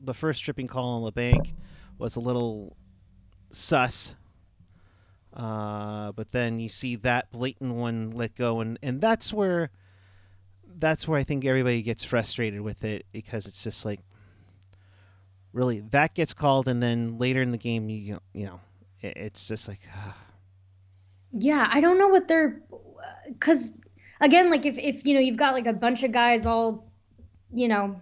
the 0.00 0.14
first 0.14 0.42
tripping 0.42 0.66
call 0.66 0.96
on 0.96 1.04
the 1.04 1.12
bank 1.12 1.54
was 1.98 2.16
a 2.16 2.20
little 2.20 2.76
sus. 3.50 4.14
Uh, 5.34 6.12
but 6.12 6.32
then 6.32 6.58
you 6.58 6.68
see 6.68 6.96
that 6.96 7.30
blatant 7.30 7.74
one 7.74 8.10
let 8.10 8.34
go, 8.34 8.60
and, 8.60 8.78
and 8.82 9.00
that's 9.00 9.32
where 9.32 9.70
that's 10.78 11.08
where 11.08 11.18
I 11.18 11.24
think 11.24 11.44
everybody 11.44 11.82
gets 11.82 12.04
frustrated 12.04 12.60
with 12.60 12.84
it 12.84 13.06
because 13.12 13.46
it's 13.46 13.64
just 13.64 13.84
like 13.84 14.00
really 15.52 15.80
that 15.90 16.14
gets 16.14 16.34
called 16.34 16.68
and 16.68 16.82
then 16.82 17.18
later 17.18 17.42
in 17.42 17.50
the 17.50 17.58
game 17.58 17.88
you 17.88 18.20
you 18.32 18.46
know 18.46 18.60
it, 19.00 19.16
it's 19.16 19.48
just 19.48 19.66
like 19.66 19.80
Yeah, 21.32 21.68
I 21.70 21.80
don't 21.80 21.98
know 21.98 22.08
what 22.08 22.28
they're 22.28 22.62
cuz 23.40 23.74
again 24.20 24.50
like 24.50 24.66
if 24.66 24.78
if 24.78 25.06
you 25.06 25.14
know 25.14 25.20
you've 25.20 25.36
got 25.36 25.54
like 25.54 25.66
a 25.66 25.72
bunch 25.72 26.02
of 26.02 26.12
guys 26.12 26.46
all 26.46 26.90
you 27.52 27.68
know 27.68 28.00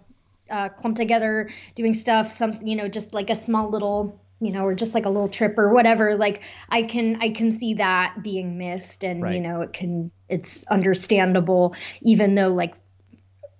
uh 0.49 0.69
clumped 0.69 0.97
together 0.97 1.49
doing 1.75 1.93
stuff 1.93 2.31
some 2.31 2.59
you 2.63 2.75
know 2.75 2.87
just 2.87 3.13
like 3.13 3.29
a 3.29 3.35
small 3.35 3.69
little 3.69 4.21
you 4.39 4.51
know 4.51 4.63
or 4.63 4.75
just 4.75 4.93
like 4.93 5.05
a 5.05 5.09
little 5.09 5.29
trip 5.29 5.57
or 5.57 5.73
whatever 5.73 6.15
like 6.15 6.43
I 6.69 6.83
can 6.83 7.17
I 7.21 7.31
can 7.31 7.51
see 7.51 7.75
that 7.75 8.17
being 8.21 8.57
missed 8.57 9.03
and 9.03 9.21
you 9.33 9.41
know 9.41 9.61
it 9.61 9.73
can 9.73 10.11
it's 10.29 10.65
understandable 10.67 11.75
even 12.01 12.35
though 12.35 12.49
like 12.49 12.75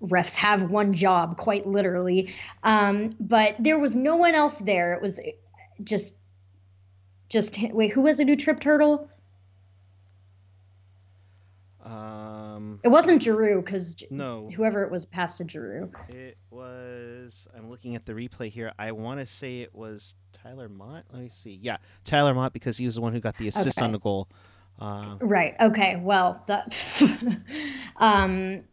refs 0.01 0.35
have 0.35 0.69
one 0.69 0.93
job 0.93 1.37
quite 1.37 1.65
literally. 1.65 2.33
Um 2.63 3.15
but 3.19 3.55
there 3.59 3.79
was 3.79 3.95
no 3.95 4.17
one 4.17 4.35
else 4.35 4.59
there. 4.59 4.93
It 4.93 5.01
was 5.01 5.19
just 5.83 6.15
just 7.29 7.57
wait 7.71 7.91
who 7.91 8.01
was 8.01 8.19
it 8.19 8.27
who 8.27 8.35
tripped 8.35 8.63
Hertl 8.63 9.07
um 11.83 12.57
Um, 12.57 12.76
it 12.87 12.91
wasn't 12.91 13.21
Giroux 13.21 13.61
because 13.61 14.01
no, 14.09 14.49
whoever 14.55 14.81
it 14.83 14.89
was 14.89 15.05
passed 15.05 15.39
to 15.39 15.47
Giroux. 15.49 15.91
it 16.07 16.37
was. 16.49 17.45
I'm 17.55 17.69
looking 17.69 17.95
at 17.95 18.05
the 18.05 18.13
replay 18.13 18.49
here. 18.49 18.71
I 18.79 18.93
want 18.93 19.19
to 19.19 19.25
say 19.25 19.59
it 19.59 19.75
was 19.75 20.15
Tyler 20.31 20.69
Motte. 20.69 21.03
Let 21.11 21.21
me 21.21 21.29
see. 21.29 21.59
Yeah, 21.61 21.77
Tyler 22.05 22.33
Motte 22.33 22.53
because 22.53 22.77
he 22.77 22.85
was 22.85 22.95
the 22.95 23.01
one 23.01 23.11
who 23.11 23.19
got 23.19 23.37
the 23.37 23.47
assist 23.49 23.77
Okay. 23.79 23.85
on 23.85 23.91
the 23.91 23.99
goal. 23.99 24.29
Uh, 24.79 25.17
Right. 25.19 25.55
Okay. 25.59 25.99
Well, 26.01 26.43
that. 26.47 26.73
um. 27.97 28.63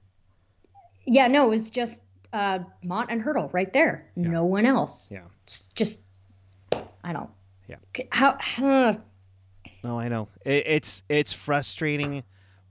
Yeah. 1.06 1.26
No, 1.26 1.46
it 1.46 1.50
was 1.50 1.70
just 1.70 2.00
uh, 2.32 2.60
Motte 2.84 3.08
and 3.10 3.20
Hertl 3.22 3.52
right 3.52 3.72
there. 3.72 4.10
Yeah. 4.16 4.28
No 4.28 4.44
one 4.44 4.64
else. 4.66 5.10
Yeah. 5.10 5.22
It's 5.42 5.68
just. 5.68 6.00
I 7.02 7.12
don't. 7.12 7.30
Yeah. 7.68 7.76
How? 8.10 8.38
No, 9.82 9.98
I 9.98 10.08
know. 10.08 10.28
It, 10.44 10.66
it's 10.66 11.02
it's 11.08 11.32
frustrating. 11.32 12.22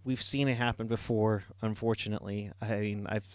We've 0.05 0.21
seen 0.21 0.47
it 0.47 0.55
happen 0.55 0.87
before, 0.87 1.43
unfortunately. 1.61 2.51
I 2.61 2.79
mean, 2.79 3.07
I've 3.09 3.27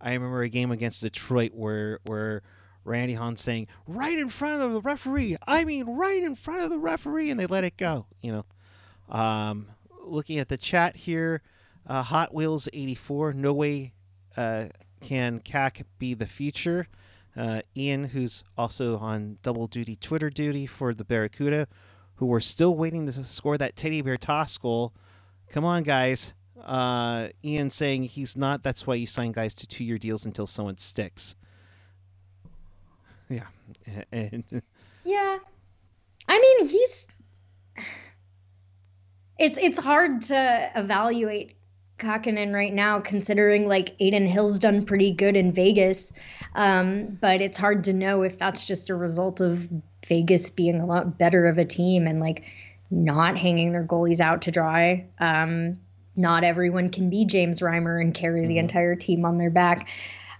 I 0.00 0.12
remember 0.12 0.42
a 0.42 0.48
game 0.48 0.70
against 0.72 1.02
Detroit 1.02 1.52
where 1.54 2.00
where 2.04 2.42
Randy 2.84 3.14
Hahn 3.14 3.36
saying 3.36 3.68
right 3.86 4.18
in 4.18 4.28
front 4.28 4.62
of 4.62 4.72
the 4.72 4.80
referee. 4.80 5.36
I 5.46 5.64
mean, 5.64 5.96
right 5.96 6.22
in 6.22 6.34
front 6.34 6.62
of 6.62 6.70
the 6.70 6.78
referee, 6.78 7.30
and 7.30 7.38
they 7.38 7.46
let 7.46 7.64
it 7.64 7.76
go. 7.76 8.06
You 8.20 8.32
know. 8.32 8.44
Um, 9.08 9.68
looking 10.04 10.38
at 10.38 10.48
the 10.48 10.56
chat 10.56 10.96
here, 10.96 11.42
uh, 11.86 12.02
Hot 12.02 12.34
Wheels 12.34 12.68
eighty 12.72 12.94
four. 12.94 13.32
No 13.32 13.52
way 13.52 13.92
uh, 14.36 14.66
can 15.00 15.40
CAC 15.40 15.84
be 15.98 16.14
the 16.14 16.26
future. 16.26 16.88
Uh, 17.36 17.60
Ian, 17.76 18.04
who's 18.04 18.44
also 18.56 18.96
on 18.96 19.38
double 19.42 19.66
duty 19.66 19.94
Twitter 19.94 20.30
duty 20.30 20.66
for 20.66 20.94
the 20.94 21.04
Barracuda, 21.04 21.68
who 22.14 22.26
were 22.26 22.40
still 22.40 22.74
waiting 22.74 23.06
to 23.06 23.12
score 23.24 23.58
that 23.58 23.76
teddy 23.76 24.00
bear 24.00 24.16
toss 24.16 24.56
goal. 24.58 24.92
Come 25.50 25.64
on, 25.64 25.82
guys. 25.82 26.32
Uh, 26.62 27.28
Ian 27.44 27.70
saying 27.70 28.04
he's 28.04 28.36
not. 28.36 28.62
That's 28.62 28.86
why 28.86 28.94
you 28.96 29.06
sign 29.06 29.32
guys 29.32 29.54
to 29.54 29.66
two 29.66 29.84
year 29.84 29.98
deals 29.98 30.26
until 30.26 30.46
someone 30.46 30.78
sticks. 30.78 31.36
Yeah. 33.28 33.46
And 34.12 34.44
Yeah. 35.04 35.38
I 36.28 36.40
mean, 36.40 36.68
he's. 36.68 37.08
It's 39.38 39.58
it's 39.58 39.78
hard 39.78 40.22
to 40.22 40.70
evaluate 40.74 41.56
Kahkonen 41.98 42.52
right 42.54 42.72
now, 42.72 43.00
considering 43.00 43.68
like 43.68 43.94
Adin 44.00 44.26
Hill's 44.26 44.58
done 44.58 44.84
pretty 44.84 45.12
good 45.12 45.36
in 45.36 45.52
Vegas, 45.52 46.12
um, 46.54 47.18
but 47.20 47.40
it's 47.40 47.58
hard 47.58 47.84
to 47.84 47.92
know 47.92 48.22
if 48.22 48.38
that's 48.38 48.64
just 48.64 48.90
a 48.90 48.94
result 48.94 49.40
of 49.40 49.68
Vegas 50.06 50.50
being 50.50 50.80
a 50.80 50.86
lot 50.86 51.18
better 51.18 51.46
of 51.46 51.58
a 51.58 51.64
team 51.64 52.06
and 52.06 52.20
like 52.20 52.44
not 52.90 53.36
hanging 53.36 53.72
their 53.72 53.84
goalies 53.84 54.20
out 54.20 54.42
to 54.42 54.50
dry. 54.50 55.06
Um, 55.18 55.78
not 56.16 56.44
everyone 56.44 56.90
can 56.90 57.10
be 57.10 57.24
James 57.26 57.60
Reimer 57.60 58.00
and 58.00 58.14
carry 58.14 58.46
the 58.46 58.54
Mhm. 58.56 58.60
entire 58.60 58.96
team 58.96 59.24
on 59.24 59.36
their 59.38 59.50
back. 59.50 59.88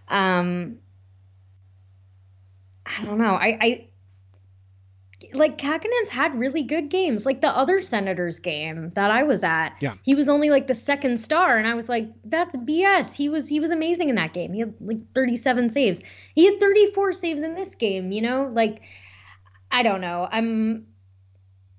Um, 0.08 0.78
I 2.86 3.04
don't 3.04 3.18
know. 3.18 3.34
I, 3.34 3.58
I 3.60 3.88
like 5.32 5.58
Kahkonen's 5.58 6.08
had 6.08 6.38
really 6.38 6.62
good 6.62 6.88
games. 6.88 7.26
Like 7.26 7.40
the 7.40 7.48
other 7.48 7.82
Senators 7.82 8.38
game 8.38 8.90
that 8.90 9.10
I 9.10 9.24
was 9.24 9.42
at. 9.42 9.74
Yeah. 9.80 9.94
He 10.02 10.14
was 10.14 10.28
only 10.28 10.50
like 10.50 10.66
the 10.66 10.74
second 10.74 11.18
star 11.18 11.56
and 11.56 11.66
I 11.66 11.74
was 11.74 11.88
like 11.88 12.08
that's 12.24 12.54
BS. 12.56 13.14
He 13.16 13.28
was 13.28 13.48
he 13.48 13.58
was 13.60 13.70
amazing 13.70 14.08
in 14.08 14.14
that 14.14 14.32
game. 14.32 14.52
He 14.52 14.60
had 14.60 14.74
like 14.80 14.98
37 15.14 15.70
saves. 15.70 16.00
He 16.34 16.46
had 16.46 16.60
34 16.60 17.12
saves 17.12 17.42
in 17.42 17.54
this 17.54 17.74
game, 17.74 18.12
you 18.12 18.22
know? 18.22 18.48
Like 18.52 18.82
I 19.70 19.82
don't 19.82 20.00
know. 20.00 20.28
I'm 20.30 20.86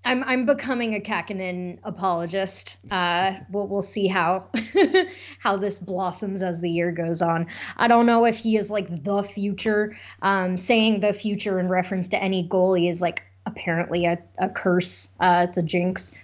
I'm 0.05 0.23
I'm 0.23 0.45
becoming 0.45 0.95
a 0.95 0.99
Kahkonen 0.99 1.79
apologist. 1.83 2.77
Uh, 2.89 3.33
we'll 3.51 3.67
we'll 3.67 3.81
see 3.81 4.07
how 4.07 4.47
how 5.39 5.57
this 5.57 5.79
blossoms 5.79 6.41
as 6.41 6.61
the 6.61 6.69
year 6.69 6.91
goes 6.91 7.21
on. 7.21 7.47
I 7.75 7.87
don't 7.87 8.05
know 8.05 8.25
if 8.25 8.37
he 8.37 8.57
is 8.57 8.69
like 8.69 9.03
the 9.03 9.23
future. 9.23 9.97
Um, 10.21 10.57
saying 10.57 11.01
the 11.01 11.13
future 11.13 11.59
in 11.59 11.67
reference 11.67 12.09
to 12.09 12.21
any 12.21 12.47
goalie 12.47 12.89
is 12.89 13.01
like 13.01 13.23
apparently 13.45 14.05
a, 14.05 14.19
a 14.37 14.49
curse. 14.49 15.11
Uh, 15.19 15.47
it's 15.49 15.57
a 15.57 15.63
jinx. 15.63 16.15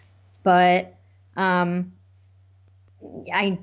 But 0.44 0.96
um, 1.36 1.94
I 3.34 3.60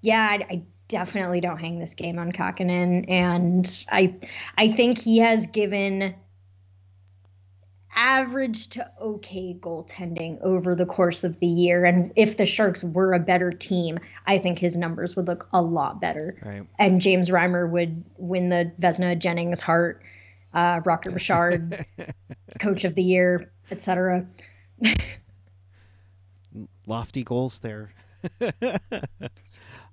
yeah 0.00 0.38
I, 0.40 0.46
I 0.50 0.62
definitely 0.88 1.40
don't 1.40 1.58
hang 1.58 1.78
this 1.78 1.94
game 1.94 2.18
on 2.18 2.32
Kahkonen, 2.32 3.10
and 3.10 3.86
I 3.90 4.16
I 4.56 4.72
think 4.72 4.98
he 4.98 5.18
has 5.18 5.46
given 5.46 6.14
average 7.94 8.68
to 8.70 8.90
okay 9.00 9.56
goaltending 9.58 10.40
over 10.42 10.74
the 10.74 10.86
course 10.86 11.24
of 11.24 11.38
the 11.40 11.46
year. 11.46 11.84
And 11.84 12.12
if 12.16 12.36
the 12.36 12.46
Sharks 12.46 12.82
were 12.82 13.12
a 13.12 13.18
better 13.18 13.52
team, 13.52 13.98
I 14.26 14.38
think 14.38 14.58
his 14.58 14.76
numbers 14.76 15.16
would 15.16 15.26
look 15.26 15.48
a 15.52 15.62
lot 15.62 16.00
better. 16.00 16.36
right. 16.44 16.66
And 16.78 17.00
James 17.00 17.28
Reimer 17.28 17.68
would 17.68 18.04
win 18.16 18.48
the 18.48 18.72
Vezina 18.80 19.18
Jennings 19.18 19.60
Hart, 19.60 20.02
uh, 20.54 20.80
Rocket 20.84 21.12
Richard, 21.12 21.84
Coach 22.58 22.84
of 22.84 22.94
the 22.94 23.02
Year, 23.02 23.50
etc. 23.70 24.26
lofty 26.86 27.24
goals 27.24 27.58
there. 27.60 27.92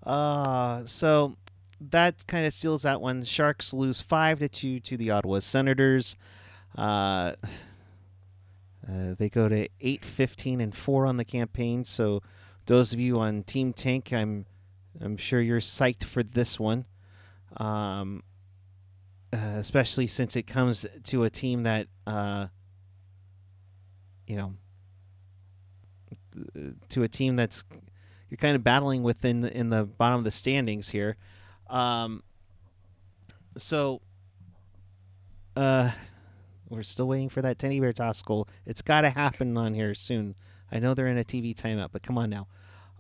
uh, 0.04 0.86
so 0.86 1.36
that 1.82 2.28
kind 2.28 2.46
of 2.46 2.54
seals 2.54 2.84
that 2.84 3.02
one. 3.02 3.24
Sharks 3.24 3.74
lose 3.74 4.02
five 4.02 4.40
to 4.40 4.50
two 4.50 4.80
to 4.82 4.98
the 4.98 5.12
Ottawa 5.12 5.40
Senators. 5.40 6.16
Uh, 6.78 7.34
uh, 8.90 9.16
they 9.18 9.30
go 9.30 9.48
to 9.50 9.68
eight, 9.82 10.04
fifteen, 10.04 10.62
and 10.62 10.76
four 10.76 11.06
on 11.06 11.18
the 11.18 11.26
campaign. 11.26 11.84
So 11.84 12.22
those 12.66 12.94
of 12.94 13.00
you 13.00 13.16
on 13.16 13.44
Team 13.44 13.74
Tank, 13.74 14.12
I'm 14.14 14.46
I'm 15.02 15.18
sure 15.18 15.42
you're 15.42 15.60
psyched 15.60 16.04
for 16.04 16.24
this 16.24 16.60
one. 16.60 16.86
Um, 17.58 18.24
uh, 19.32 19.58
especially 19.58 20.08
since 20.08 20.36
it 20.36 20.44
comes 20.44 20.86
to 21.04 21.24
a 21.24 21.30
team 21.30 21.64
that 21.64 21.88
uh, 22.08 22.48
you 24.26 24.36
know 24.38 24.54
to 26.90 27.04
a 27.04 27.08
team 27.08 27.36
that's 27.36 27.64
you're 28.30 28.38
kind 28.38 28.56
of 28.56 28.64
battling 28.64 29.04
with 29.04 29.26
in 29.26 29.42
the, 29.42 29.56
in 29.56 29.70
the 29.70 29.86
bottom 29.86 30.20
of 30.20 30.24
the 30.24 30.32
standings 30.32 30.90
here. 30.90 31.18
Um, 31.70 32.24
so 33.58 34.02
uh, 35.56 35.92
we're 36.70 36.84
still 36.84 37.08
waiting 37.08 37.30
for 37.30 37.42
that 37.42 37.58
teddy 37.58 37.80
bear 37.80 37.94
toss 37.94 38.22
goal. 38.22 38.48
It's 38.66 38.82
got 38.82 39.02
to 39.02 39.10
happen 39.10 39.58
on 39.58 39.74
here 39.74 39.94
soon. 39.94 40.36
I 40.72 40.80
know 40.80 40.94
they're 40.94 41.08
in 41.08 41.18
a 41.18 41.24
TV 41.24 41.56
timeout, 41.56 41.90
but 41.92 42.04
come 42.04 42.18
on 42.18 42.30
now. 42.30 42.48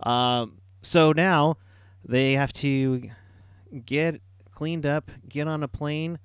Um, 0.01 0.59
so 0.81 1.11
now 1.11 1.57
they 2.03 2.33
have 2.33 2.53
to 2.53 3.09
get 3.85 4.21
cleaned 4.51 4.85
up, 4.85 5.11
get 5.27 5.47
on 5.47 5.61
a 5.63 5.67
plane, 5.67 6.19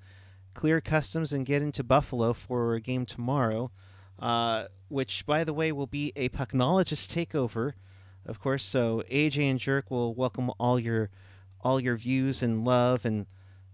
clear 0.53 0.81
customs, 0.81 1.33
and 1.33 1.45
get 1.45 1.61
into 1.61 1.83
Buffalo 1.83 2.33
for 2.33 2.73
a 2.73 2.81
game 2.81 3.05
tomorrow 3.05 3.71
uh, 4.19 4.65
which, 4.87 5.25
by 5.25 5.43
the 5.43 5.53
way, 5.53 5.71
will 5.71 5.87
be 5.87 6.11
a 6.15 6.29
pucknologist 6.29 7.13
takeover, 7.13 7.73
of 8.25 8.39
course. 8.39 8.63
So 8.63 9.03
AJ 9.11 9.49
and 9.49 9.59
Jerk 9.59 9.91
will 9.91 10.13
welcome 10.13 10.51
all 10.59 10.79
your 10.79 11.09
all 11.61 11.79
your 11.79 11.95
views 11.95 12.43
and 12.43 12.63
love 12.63 13.05
and 13.05 13.25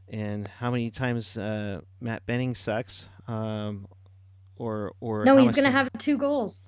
and 0.08 0.48
how 0.48 0.72
many 0.72 0.90
times 0.90 1.38
uh, 1.38 1.82
Matt 2.00 2.26
Benning 2.26 2.56
sucks, 2.56 3.10
um, 3.32 3.88
or 4.58 4.94
or 5.00 5.24
No, 5.26 5.38
he's 5.38 5.52
gonna 5.52 5.70
they- 5.70 5.72
have 5.74 5.90
two 5.98 6.18
goals. 6.18 6.64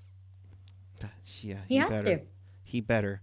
yeah 1.42 1.58
He 1.68 1.76
has 1.78 1.90
better. 1.92 2.18
to. 2.20 2.22
He 2.64 2.82
better. 2.82 3.22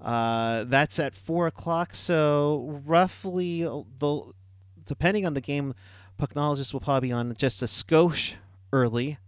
Uh, 0.00 0.64
that's 0.64 0.98
at 0.98 1.14
four 1.14 1.46
o'clock. 1.46 1.94
So 1.94 2.80
roughly, 2.84 3.62
the 3.62 4.32
depending 4.84 5.26
on 5.26 5.34
the 5.34 5.40
game, 5.40 5.74
pucknologist 6.20 6.72
will 6.72 6.80
probably 6.80 7.08
be 7.08 7.12
on 7.12 7.34
just 7.36 7.62
a 7.62 7.66
skosh 7.66 8.34
early. 8.72 9.18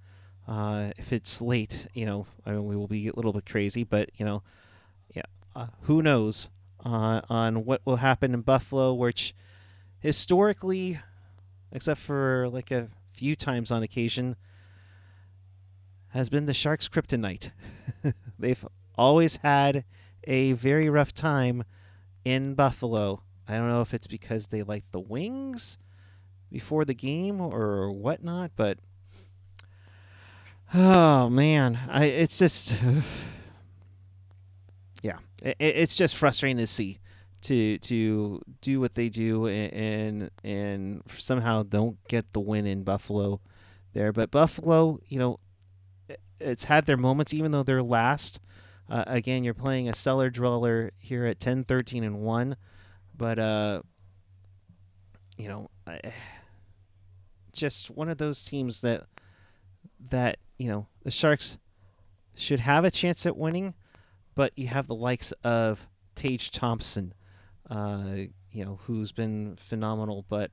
Uh, 0.49 0.91
if 0.99 1.13
it's 1.13 1.41
late, 1.41 1.87
you 1.95 2.05
know, 2.05 2.27
I 2.45 2.53
mean, 2.53 2.67
we 2.67 2.77
will 2.77 2.89
be 2.89 3.09
a 3.09 3.13
little 3.15 3.33
bit 3.33 3.47
crazy, 3.47 3.85
but 3.85 4.11
you 4.17 4.25
know, 4.27 4.43
yeah, 5.15 5.23
uh, 5.55 5.69
who 5.83 6.03
knows 6.03 6.51
uh, 6.85 7.21
on 7.31 7.65
what 7.65 7.81
will 7.85 7.97
happen 7.97 8.35
in 8.35 8.41
Buffalo, 8.43 8.93
which 8.93 9.35
historically, 10.01 10.99
except 11.73 12.01
for 12.01 12.49
like 12.51 12.71
a 12.71 12.89
few 13.14 13.37
times 13.37 13.70
on 13.70 13.83
occasion, 13.83 14.37
has 16.09 16.29
been 16.29 16.46
the 16.46 16.55
Sharks' 16.55 16.88
kryptonite. 16.88 17.50
They've 18.38 18.66
always 18.96 19.37
had 19.37 19.85
a 20.24 20.53
very 20.53 20.90
rough 20.90 21.12
time 21.14 21.64
in 22.24 22.55
Buffalo. 22.55 23.22
I 23.46 23.57
don't 23.57 23.68
know 23.68 23.83
if 23.83 23.94
it's 23.94 24.07
because 24.07 24.48
they 24.48 24.62
like 24.62 24.85
the 24.90 25.00
wings 25.00 25.79
before 26.50 26.85
the 26.85 26.94
game 26.94 27.40
or 27.40 27.92
whatnot, 27.92 28.53
but 28.57 28.79
oh 30.72 31.29
man, 31.29 31.79
I 31.88 32.07
it's 32.07 32.38
just 32.38 32.77
yeah, 35.03 35.18
it, 35.42 35.57
it's 35.59 35.94
just 35.94 36.16
frustrating 36.16 36.59
to 36.59 36.66
see 36.66 36.98
to 37.45 37.79
to 37.79 38.43
do 38.61 38.81
what 38.81 38.95
they 38.95 39.09
do 39.09 39.47
and 39.47 40.31
and 40.43 41.03
somehow 41.17 41.63
don't 41.63 41.97
get 42.09 42.33
the 42.33 42.41
win 42.41 42.67
in 42.67 42.83
Buffalo 42.83 43.41
there. 43.93 44.13
But 44.13 44.31
Buffalo, 44.31 44.99
you 45.09 45.19
know, 45.19 45.39
it's 46.41 46.65
had 46.65 46.87
their 46.87 46.97
moments, 46.97 47.33
even 47.33 47.53
though 47.53 47.63
they're 47.63 47.83
last. 47.83 48.41
Uh, 48.89 49.05
again, 49.07 49.45
you're 49.45 49.55
playing 49.55 49.89
a 49.89 49.95
cellar 49.95 50.29
dweller 50.29 50.91
here 50.99 51.25
at 51.25 51.41
10, 51.41 51.65
13, 51.65 52.05
and 52.05 52.21
1. 52.21 52.57
But, 53.17 53.39
uh, 53.39 53.83
you 55.39 55.49
know, 55.49 55.71
I, 55.87 56.01
just 57.53 57.91
one 57.91 58.09
of 58.09 58.19
those 58.19 58.43
teams 58.43 58.83
that, 58.83 59.05
that, 60.11 60.39
you 60.59 60.69
know, 60.69 60.87
the 61.03 61.11
Sharks 61.11 61.59
should 62.35 62.61
have 62.61 62.85
a 62.85 62.91
chance 62.91 63.25
at 63.27 63.37
winning, 63.37 63.75
but 64.35 64.53
you 64.57 64.67
have 64.67 64.87
the 64.87 64.95
likes 64.95 65.33
of 65.45 65.87
Tage 66.15 66.51
Thompson, 66.51 67.15
uh, 67.70 68.14
you 68.50 68.64
know, 68.64 68.79
who's 68.85 69.12
been 69.12 69.57
phenomenal, 69.57 70.24
but 70.29 70.50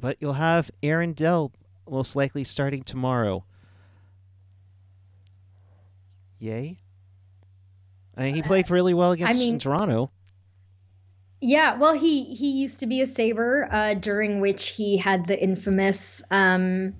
but 0.00 0.16
you'll 0.20 0.34
have 0.34 0.70
Aaron 0.82 1.12
Dell 1.12 1.52
most 1.88 2.14
likely 2.14 2.44
starting 2.44 2.82
tomorrow. 2.82 3.44
Yay. 6.38 6.78
I 8.16 8.22
mean, 8.22 8.34
he 8.34 8.42
played 8.42 8.70
really 8.70 8.94
well 8.94 9.12
against 9.12 9.36
I 9.36 9.38
mean, 9.38 9.58
Toronto. 9.58 10.10
Yeah, 11.40 11.78
well, 11.78 11.94
he 11.94 12.24
he 12.34 12.50
used 12.50 12.80
to 12.80 12.86
be 12.86 13.00
a 13.00 13.06
Saber, 13.06 13.68
uh, 13.70 13.94
during 13.94 14.40
which 14.40 14.68
he 14.68 14.98
had 14.98 15.24
the 15.24 15.42
infamous, 15.42 16.22
um, 16.30 16.94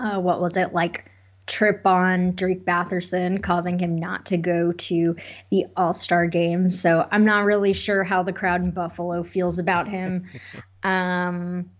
uh, 0.00 0.18
what 0.18 0.40
was 0.40 0.56
it 0.56 0.72
like, 0.72 1.10
trip 1.46 1.86
on 1.86 2.34
Drake 2.34 2.64
Batherson, 2.64 3.42
causing 3.42 3.78
him 3.78 3.98
not 3.98 4.26
to 4.26 4.36
go 4.36 4.72
to 4.72 5.16
the 5.50 5.66
All 5.76 5.92
Star 5.92 6.26
game. 6.26 6.70
So 6.70 7.06
I'm 7.10 7.24
not 7.24 7.44
really 7.44 7.72
sure 7.72 8.04
how 8.04 8.22
the 8.22 8.32
crowd 8.32 8.62
in 8.62 8.70
Buffalo 8.70 9.22
feels 9.22 9.58
about 9.58 9.88
him. 9.88 10.28
um, 10.82 11.70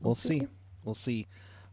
we'll 0.00 0.14
see. 0.14 0.46
We'll 0.84 0.94
see. 0.94 1.26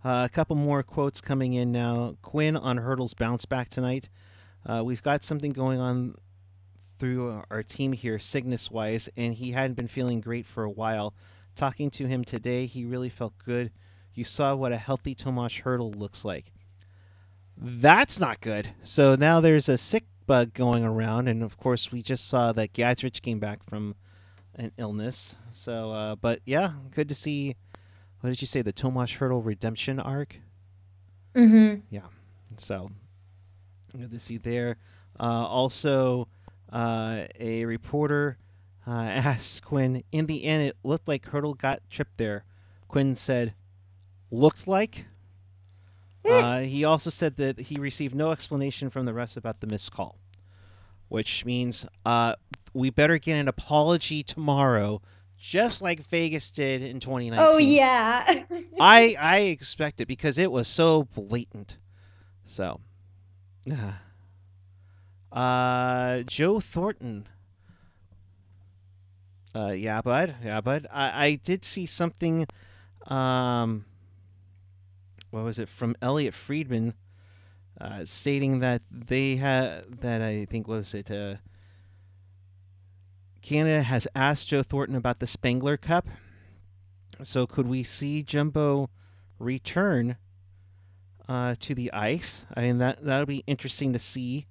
Uh, 0.03 0.27
a 0.29 0.34
couple 0.34 0.56
more 0.56 0.84
quotes 0.84 1.21
coming 1.21 1.53
in 1.53 1.71
now. 1.71 2.17
Quinn 2.21 2.58
on 2.58 2.77
Hertl's 2.77 3.13
bounce 3.13 3.45
back 3.45 3.69
tonight. 3.69 4.10
Uh, 4.65 4.82
we've 4.84 5.03
got 5.03 5.23
something 5.23 5.51
going 5.51 5.79
on 5.79 6.15
through 6.99 7.41
our 7.49 7.63
team 7.63 7.91
here, 7.91 8.19
Cygnus 8.19 8.71
wise, 8.71 9.10
and 9.15 9.34
he 9.34 9.51
hadn't 9.51 9.75
been 9.75 9.88
feeling 9.88 10.21
great 10.21 10.45
for 10.45 10.63
a 10.63 10.69
while. 10.69 11.13
Talking 11.56 11.89
to 11.91 12.08
him 12.08 12.23
today, 12.23 12.65
he 12.65 12.86
really 12.86 13.10
felt 13.10 13.34
good. 13.45 13.71
You 14.13 14.23
saw 14.23 14.56
what 14.56 14.71
a 14.71 14.78
healthy 14.78 15.15
Tomas 15.15 15.62
Hertl 15.62 15.95
looks 15.95 16.23
like. 16.23 16.52
That's 17.58 18.19
not 18.19 18.41
good. 18.41 18.69
So 18.82 19.15
now 19.15 19.39
there's 19.39 19.69
a 19.69 19.78
sick 19.78 20.06
bug 20.26 20.54
going 20.54 20.84
around, 20.84 21.28
and 21.28 21.43
of 21.43 21.58
course, 21.58 21.91
we 21.91 22.02
just 22.02 22.28
saw 22.28 22.52
that 22.54 22.73
Gadjovich 22.73 23.21
came 23.21 23.39
back 23.39 23.63
from 23.63 23.95
an 24.56 24.71
illness. 24.78 25.36
So, 25.52 25.91
uh, 25.91 26.15
but 26.15 26.41
yeah, 26.45 26.73
good 26.91 27.10
to 27.10 27.15
see. 27.15 27.56
What 28.21 28.30
did 28.30 28.41
you 28.41 28.47
say? 28.47 28.62
The 28.62 28.71
Tomas 28.71 29.12
Hertl 29.12 29.43
redemption 29.43 29.99
arc. 29.99 30.38
Mm-hmm. 31.36 31.82
Yeah. 31.89 32.08
So 32.58 32.91
good 33.97 34.12
to 34.12 34.19
see 34.19 34.38
there. 34.38 34.78
Uh, 35.19 35.45
also, 35.47 36.28
uh, 36.71 37.26
a 37.39 37.65
reporter 37.65 38.38
uh, 38.88 38.91
asked 38.91 39.63
Quinn, 39.63 40.04
in 40.12 40.26
the 40.26 40.43
end, 40.43 40.63
it 40.63 40.78
looked 40.84 41.08
like 41.08 41.26
Hertl 41.26 41.58
got 41.58 41.82
tripped 41.89 42.17
there. 42.17 42.45
Quinn 42.88 43.15
said, 43.15 43.54
looked 44.34 44.67
like. 44.67 45.06
Uh, 46.28 46.62
he 46.62 46.84
also 46.86 47.10
said 47.10 47.36
that 47.38 47.60
he 47.60 47.76
received 47.76 48.15
no 48.15 48.32
explanation 48.32 48.89
from 48.89 49.06
the 49.06 49.12
refs 49.12 49.36
about 49.38 49.60
the 49.60 49.67
missed 49.67 49.91
call, 49.91 50.17
which 51.10 51.46
means 51.46 51.86
uh, 52.06 52.34
we 52.74 52.89
better 52.89 53.17
get 53.17 53.36
an 53.36 53.48
apology 53.48 54.24
tomorrow, 54.24 55.02
just 55.38 55.82
like 55.82 56.00
Vegas 56.00 56.50
did 56.50 56.82
in 56.82 57.00
2019. 57.02 57.54
Oh 57.54 57.58
yeah. 57.60 58.46
I 58.80 59.15
I 59.19 59.39
expect 59.41 60.00
it 60.00 60.08
because 60.08 60.38
it 60.38 60.52
was 60.52 60.67
so 60.67 61.04
blatant. 61.04 61.78
So, 62.46 62.80
uh, 65.32 66.24
Joe 66.24 66.60
Thornton. 66.62 67.28
Uh, 69.54 69.74
yeah, 69.76 70.02
bud. 70.02 70.36
Yeah, 70.43 70.62
bud. 70.62 70.88
I, 70.91 71.26
I 71.26 71.36
did 71.36 71.63
see 71.63 71.86
something. 71.86 72.48
Um, 73.06 73.86
what 75.34 75.43
was 75.43 75.58
it 75.58 75.67
from 75.67 75.96
Elliotte 76.00 76.36
Friedman, 76.36 76.93
uh, 77.82 78.06
stating 78.06 78.60
that 78.60 78.84
they 78.91 79.36
had 79.38 80.02
that 80.02 80.22
I 80.22 80.46
think 80.46 80.67
was 80.67 80.93
it. 80.93 81.10
Uh, 81.10 81.38
Canada 83.41 83.82
has 83.82 84.08
asked 84.15 84.50
Joe 84.50 84.62
Thornton 84.62 84.96
about 84.96 85.19
the 85.19 85.26
Spengler 85.26 85.76
Cup. 85.76 86.08
So 87.24 87.48
could 87.48 87.67
we 87.67 87.82
see 87.82 88.22
Jumbo 88.22 88.91
return 89.39 90.17
uh, 91.28 91.56
to 91.62 91.74
the 91.74 91.91
ice? 91.91 92.46
I 92.56 92.62
mean 92.62 92.78
that 92.78 93.04
that'll 93.04 93.26
be 93.26 93.43
interesting 93.48 93.91
to 93.93 94.00
see 94.00 94.46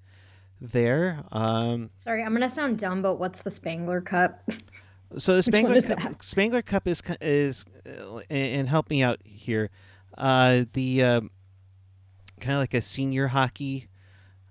there. 0.60 1.22
Um, 1.30 1.90
Sorry, 1.96 2.24
I'm 2.24 2.32
gonna 2.32 2.48
sound 2.48 2.80
dumb, 2.80 3.02
but 3.02 3.20
what's 3.20 3.42
the 3.42 3.50
Spengler 3.52 4.00
Cup? 4.00 4.42
so 5.16 5.36
the 5.36 5.42
Spengler 5.44 5.80
Cup. 5.80 6.20
Spengler 6.24 6.62
Cup 6.62 6.88
is 6.88 7.02
is 7.20 7.66
uh, 7.86 8.16
and 8.28 8.56
and 8.56 8.68
help 8.68 8.90
me 8.90 9.04
out 9.04 9.20
here. 9.24 9.70
Uh, 10.16 10.64
the 10.72 11.02
uh, 11.02 11.20
kind 12.40 12.54
of 12.54 12.60
like 12.60 12.74
a 12.74 12.80
senior 12.80 13.28
hockey 13.28 13.88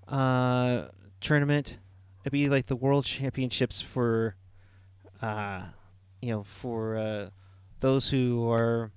uh, 0.08 0.88
tournament. 1.20 1.78
It'd 2.24 2.32
be 2.32 2.50
like 2.50 2.68
the 2.68 2.76
World 2.76 3.06
Championships 3.06 3.82
for, 3.82 4.36
uh, 5.22 5.64
you 6.22 6.32
know, 6.32 6.44
for 6.44 6.98
uh, 6.98 7.30
those 7.80 8.10
who 8.10 8.50
are 8.50 8.92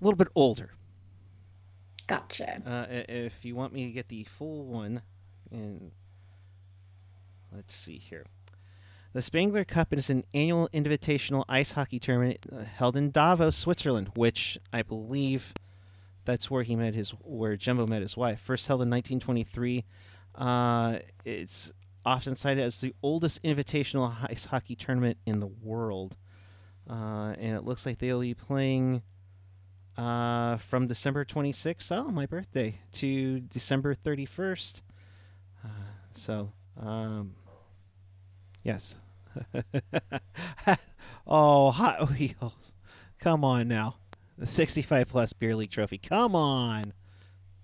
a 0.00 0.04
little 0.04 0.16
bit 0.16 0.28
older. 0.34 0.70
Gotcha. 2.06 2.62
Uh, 2.66 2.86
if 3.08 3.44
you 3.44 3.54
want 3.54 3.72
me 3.72 3.86
to 3.86 3.92
get 3.92 4.08
the 4.08 4.24
full 4.24 4.66
one, 4.66 5.00
and 5.50 5.90
let's 7.50 7.74
see 7.74 7.96
here. 7.96 8.26
The 9.14 9.22
Spengler 9.22 9.64
Cup 9.64 9.92
is 9.92 10.10
an 10.10 10.24
annual 10.34 10.68
invitational 10.74 11.44
ice 11.48 11.70
hockey 11.70 12.00
tournament 12.00 12.44
uh, 12.52 12.64
held 12.64 12.96
in 12.96 13.12
Davos, 13.12 13.54
Switzerland, 13.54 14.10
which 14.16 14.58
I 14.72 14.82
believe 14.82 15.54
that's 16.24 16.50
where 16.50 16.64
he 16.64 16.74
met 16.74 16.94
his, 16.94 17.10
where 17.22 17.56
Jumbo 17.56 17.86
met 17.86 18.02
his 18.02 18.16
wife. 18.16 18.40
First 18.40 18.66
held 18.66 18.82
in 18.82 18.90
1923. 18.90 19.84
Uh, 20.34 20.98
it's 21.24 21.72
often 22.04 22.34
cited 22.34 22.64
as 22.64 22.80
the 22.80 22.92
oldest 23.04 23.40
invitational 23.44 24.12
ice 24.28 24.46
hockey 24.46 24.74
tournament 24.74 25.16
in 25.26 25.38
the 25.38 25.46
world. 25.46 26.16
Uh, 26.90 27.34
and 27.38 27.56
it 27.56 27.62
looks 27.62 27.86
like 27.86 27.98
they'll 27.98 28.20
be 28.20 28.34
playing 28.34 29.00
uh, 29.96 30.56
from 30.56 30.88
December 30.88 31.24
26th, 31.24 31.96
oh, 31.96 32.10
my 32.10 32.26
birthday, 32.26 32.80
to 32.94 33.38
December 33.38 33.94
31st. 33.94 34.80
Uh, 35.64 35.68
so, 36.10 36.50
um, 36.82 37.36
yes. 38.64 38.96
oh, 41.26 41.70
Hot 41.70 42.10
Wheels. 42.10 42.74
Come 43.18 43.44
on 43.44 43.68
now. 43.68 43.96
The 44.38 44.46
65 44.46 45.08
plus 45.08 45.32
beer 45.32 45.54
league 45.54 45.70
trophy. 45.70 45.98
Come 45.98 46.34
on. 46.34 46.92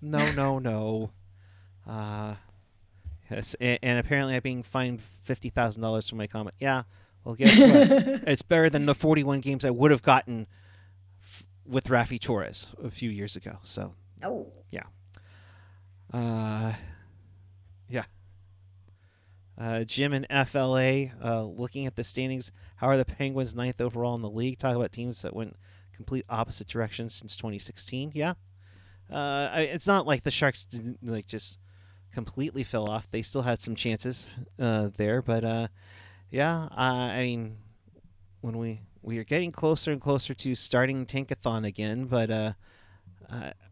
No, 0.00 0.30
no, 0.32 0.58
no. 0.60 1.10
Uh, 1.86 2.34
yes, 3.30 3.54
and, 3.60 3.78
and 3.82 3.98
apparently 3.98 4.36
I'm 4.36 4.42
being 4.42 4.62
fined 4.62 5.00
$50,000 5.26 6.08
for 6.08 6.16
my 6.16 6.26
comment. 6.26 6.54
Yeah, 6.58 6.84
well, 7.24 7.34
guess 7.34 7.58
what? 7.58 8.22
it's 8.28 8.42
better 8.42 8.70
than 8.70 8.86
the 8.86 8.94
41 8.94 9.40
games 9.40 9.64
I 9.64 9.70
would 9.70 9.90
have 9.90 10.02
gotten 10.02 10.46
f- 11.22 11.44
with 11.66 11.88
Raffi 11.88 12.20
Torres 12.20 12.74
a 12.82 12.90
few 12.90 13.10
years 13.10 13.36
ago. 13.36 13.58
So, 13.62 13.94
oh. 14.22 14.52
Yeah, 14.70 14.84
uh, 16.12 16.72
yeah. 17.88 18.04
Uh, 19.60 19.84
Jim 19.84 20.14
and 20.14 20.26
FLA, 20.48 21.08
uh, 21.22 21.44
looking 21.44 21.84
at 21.84 21.94
the 21.94 22.02
standings, 22.02 22.50
how 22.76 22.86
are 22.86 22.96
the 22.96 23.04
Penguins 23.04 23.54
ninth 23.54 23.78
overall 23.78 24.14
in 24.14 24.22
the 24.22 24.30
league? 24.30 24.58
Talk 24.58 24.74
about 24.74 24.90
teams 24.90 25.20
that 25.20 25.36
went 25.36 25.54
complete 25.94 26.24
opposite 26.30 26.66
directions 26.66 27.14
since 27.14 27.36
2016. 27.36 28.12
Yeah, 28.14 28.34
uh, 29.12 29.50
I, 29.52 29.68
it's 29.70 29.86
not 29.86 30.06
like 30.06 30.22
the 30.22 30.30
Sharks 30.30 30.64
didn't 30.64 31.00
like 31.02 31.26
just 31.26 31.58
completely 32.10 32.64
fell 32.64 32.88
off. 32.88 33.10
They 33.10 33.20
still 33.20 33.42
had 33.42 33.60
some 33.60 33.74
chances 33.74 34.30
uh, 34.58 34.88
there, 34.96 35.20
but 35.20 35.44
uh, 35.44 35.68
yeah, 36.30 36.62
uh, 36.70 37.10
I 37.12 37.24
mean, 37.24 37.58
when 38.40 38.56
we 38.56 38.80
we 39.02 39.18
are 39.18 39.24
getting 39.24 39.52
closer 39.52 39.92
and 39.92 40.00
closer 40.00 40.32
to 40.32 40.54
starting 40.54 41.04
Tankathon 41.04 41.66
again, 41.66 42.06
but 42.06 42.30
uh, 42.30 42.52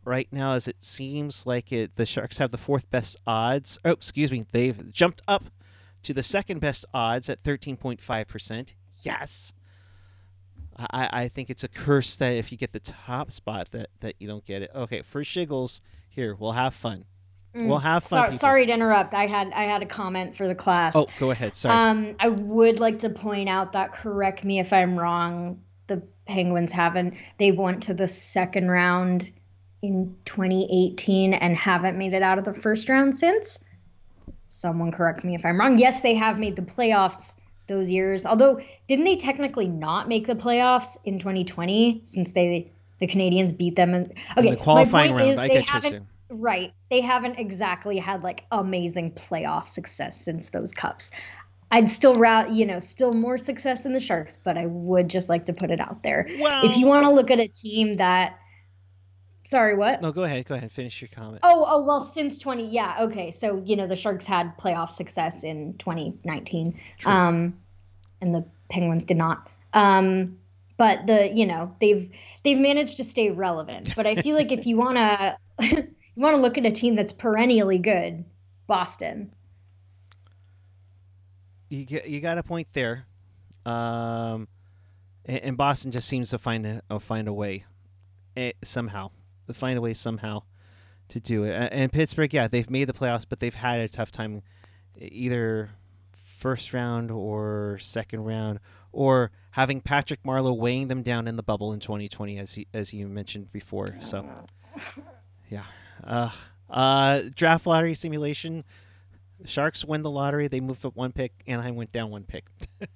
right 0.04 0.28
now, 0.30 0.52
as 0.52 0.68
it 0.68 0.84
seems 0.84 1.46
like 1.46 1.72
it, 1.72 1.96
the 1.96 2.04
Sharks 2.04 2.36
have 2.36 2.50
the 2.50 2.58
fourth 2.58 2.90
best 2.90 3.16
odds. 3.26 3.78
Oh, 3.86 3.92
excuse 3.92 4.30
me, 4.30 4.44
they've 4.52 4.92
jumped 4.92 5.22
up 5.26 5.44
to 6.02 6.14
the 6.14 6.22
second 6.22 6.60
best 6.60 6.84
odds 6.94 7.28
at 7.28 7.42
13.5%. 7.42 8.74
Yes. 9.02 9.52
I, 10.76 11.08
I 11.12 11.28
think 11.28 11.50
it's 11.50 11.64
a 11.64 11.68
curse 11.68 12.16
that 12.16 12.30
if 12.30 12.52
you 12.52 12.58
get 12.58 12.72
the 12.72 12.80
top 12.80 13.30
spot 13.30 13.70
that, 13.72 13.88
that 14.00 14.14
you 14.18 14.28
don't 14.28 14.44
get 14.44 14.62
it. 14.62 14.70
Okay, 14.74 15.02
for 15.02 15.22
Shiggles, 15.22 15.80
here, 16.08 16.34
we'll 16.34 16.52
have 16.52 16.74
fun. 16.74 17.04
We'll 17.54 17.78
have 17.78 18.04
fun. 18.04 18.30
Sorry, 18.30 18.38
sorry 18.38 18.66
to 18.66 18.72
interrupt. 18.72 19.14
I 19.14 19.26
had 19.26 19.52
I 19.52 19.64
had 19.64 19.82
a 19.82 19.86
comment 19.86 20.36
for 20.36 20.46
the 20.46 20.54
class. 20.54 20.94
Oh, 20.94 21.06
go 21.18 21.30
ahead. 21.30 21.56
Sorry. 21.56 21.74
Um, 21.74 22.14
I 22.20 22.28
would 22.28 22.78
like 22.78 23.00
to 23.00 23.10
point 23.10 23.48
out 23.48 23.72
that 23.72 23.92
correct 23.92 24.44
me 24.44 24.60
if 24.60 24.72
I'm 24.72 24.98
wrong. 24.98 25.62
The 25.86 26.02
Penguins 26.26 26.72
haven't. 26.72 27.14
They 27.38 27.50
went 27.50 27.84
to 27.84 27.94
the 27.94 28.06
second 28.06 28.68
round 28.68 29.30
in 29.82 30.16
2018 30.24 31.34
and 31.34 31.56
haven't 31.56 31.96
made 31.96 32.12
it 32.12 32.22
out 32.22 32.38
of 32.38 32.44
the 32.44 32.54
first 32.54 32.88
round 32.88 33.14
since. 33.14 33.64
Someone 34.48 34.92
correct 34.92 35.24
me 35.24 35.34
if 35.34 35.44
I'm 35.44 35.58
wrong. 35.58 35.78
Yes, 35.78 36.00
they 36.00 36.14
have 36.14 36.38
made 36.38 36.56
the 36.56 36.62
playoffs 36.62 37.34
those 37.66 37.90
years. 37.90 38.26
Although, 38.26 38.60
didn't 38.86 39.04
they 39.04 39.16
technically 39.16 39.68
not 39.68 40.08
make 40.08 40.26
the 40.26 40.34
playoffs 40.34 40.96
in 41.04 41.18
2020 41.18 42.02
since 42.04 42.32
they 42.32 42.72
the 42.98 43.06
Canadiens 43.06 43.56
beat 43.56 43.76
them? 43.76 43.94
In, 43.94 44.12
okay, 44.36 44.48
in 44.48 44.54
the 44.54 44.56
qualifying 44.56 45.12
my 45.12 45.20
point 45.20 45.20
round, 45.20 45.32
is 45.32 45.38
I 45.38 45.48
they 45.48 45.54
get 45.54 45.68
haven't. 45.68 45.94
you. 45.94 46.06
Right. 46.30 46.72
They 46.90 47.00
haven't 47.00 47.38
exactly 47.38 47.98
had 47.98 48.22
like 48.22 48.44
amazing 48.50 49.12
playoff 49.12 49.68
success 49.68 50.20
since 50.20 50.50
those 50.50 50.74
cups. 50.74 51.10
I'd 51.70 51.90
still 51.90 52.14
ra- 52.14 52.46
you 52.46 52.64
know, 52.64 52.80
still 52.80 53.12
more 53.12 53.36
success 53.36 53.84
in 53.84 53.92
the 53.92 54.00
Sharks, 54.00 54.38
but 54.42 54.56
I 54.56 54.66
would 54.66 55.08
just 55.08 55.28
like 55.28 55.46
to 55.46 55.52
put 55.52 55.70
it 55.70 55.80
out 55.80 56.02
there. 56.02 56.26
Well, 56.38 56.64
If 56.64 56.76
you 56.78 56.86
want 56.86 57.04
to 57.04 57.10
look 57.10 57.30
at 57.30 57.38
a 57.38 57.48
team 57.48 57.96
that 57.96 58.38
Sorry, 59.48 59.74
what? 59.74 60.02
no, 60.02 60.12
go 60.12 60.24
ahead. 60.24 60.44
Go 60.44 60.56
ahead. 60.56 60.70
Finish 60.70 61.00
your 61.00 61.08
comment. 61.08 61.38
Oh, 61.42 61.64
oh, 61.66 61.82
well, 61.82 62.04
since 62.04 62.38
20, 62.38 62.66
yeah, 62.68 62.96
okay. 63.04 63.30
So, 63.30 63.62
you 63.64 63.76
know, 63.76 63.86
the 63.86 63.96
Sharks 63.96 64.26
had 64.26 64.58
playoff 64.58 64.90
success 64.90 65.42
in 65.42 65.72
2019. 65.78 66.78
True. 66.98 67.10
Um 67.10 67.58
and 68.20 68.34
the 68.34 68.44
Penguins 68.68 69.04
did 69.04 69.16
not. 69.16 69.48
Um 69.72 70.36
but 70.76 71.06
the, 71.06 71.32
you 71.32 71.46
know, 71.46 71.74
they've 71.80 72.10
they've 72.44 72.58
managed 72.58 72.98
to 72.98 73.04
stay 73.04 73.30
relevant. 73.30 73.96
But 73.96 74.06
I 74.06 74.16
feel 74.16 74.36
like 74.36 74.52
if 74.52 74.66
you 74.66 74.76
want 74.76 74.98
to 74.98 75.38
you 75.60 76.22
want 76.22 76.36
to 76.36 76.42
look 76.42 76.58
at 76.58 76.66
a 76.66 76.70
team 76.70 76.94
that's 76.94 77.14
perennially 77.14 77.78
good, 77.78 78.26
Boston. 78.66 79.32
you 81.70 81.86
get, 81.86 82.06
you 82.06 82.20
got 82.20 82.36
a 82.36 82.42
point 82.42 82.68
there. 82.74 83.06
Um, 83.64 84.46
and, 85.24 85.38
and 85.38 85.56
Boston 85.56 85.90
just 85.90 86.06
seems 86.06 86.28
to 86.30 86.38
find 86.38 86.82
a, 86.90 87.00
find 87.00 87.28
a 87.28 87.32
way, 87.32 87.64
eh, 88.36 88.52
somehow, 88.62 89.10
find 89.54 89.78
a 89.78 89.80
way 89.80 89.94
somehow 89.94 90.42
to 91.08 91.20
do 91.20 91.44
it. 91.44 91.50
A- 91.50 91.72
And 91.72 91.92
Pittsburgh, 91.92 92.32
yeah, 92.32 92.48
they've 92.48 92.68
made 92.70 92.84
the 92.84 92.92
playoffs, 92.92 93.26
but 93.28 93.40
they've 93.40 93.54
had 93.54 93.80
a 93.80 93.88
tough 93.88 94.10
time, 94.10 94.42
either 94.98 95.70
first 96.38 96.72
round 96.72 97.10
or 97.10 97.78
second 97.80 98.24
round, 98.24 98.60
or 98.92 99.30
having 99.52 99.80
Patrick 99.80 100.22
Marleau 100.22 100.56
weighing 100.56 100.88
them 100.88 101.02
down 101.02 101.26
in 101.28 101.36
the 101.36 101.42
bubble 101.42 101.72
in 101.72 101.80
2020, 101.80 102.38
as 102.38 102.58
you, 102.58 102.64
as 102.72 102.94
you 102.94 103.08
mentioned 103.08 103.50
before. 103.52 103.96
So, 104.00 104.26
yeah, 105.50 105.64
uh, 106.04 106.30
uh, 106.70 107.22
draft 107.34 107.66
lottery 107.66 107.94
simulation. 107.94 108.64
Sharks 109.44 109.84
win 109.84 110.02
the 110.02 110.10
lottery. 110.10 110.48
They 110.48 110.60
move 110.60 110.84
up 110.84 110.96
one 110.96 111.12
pick. 111.12 111.32
Anaheim 111.46 111.76
went 111.76 111.92
down 111.92 112.10
one 112.10 112.24
pick. 112.24 112.46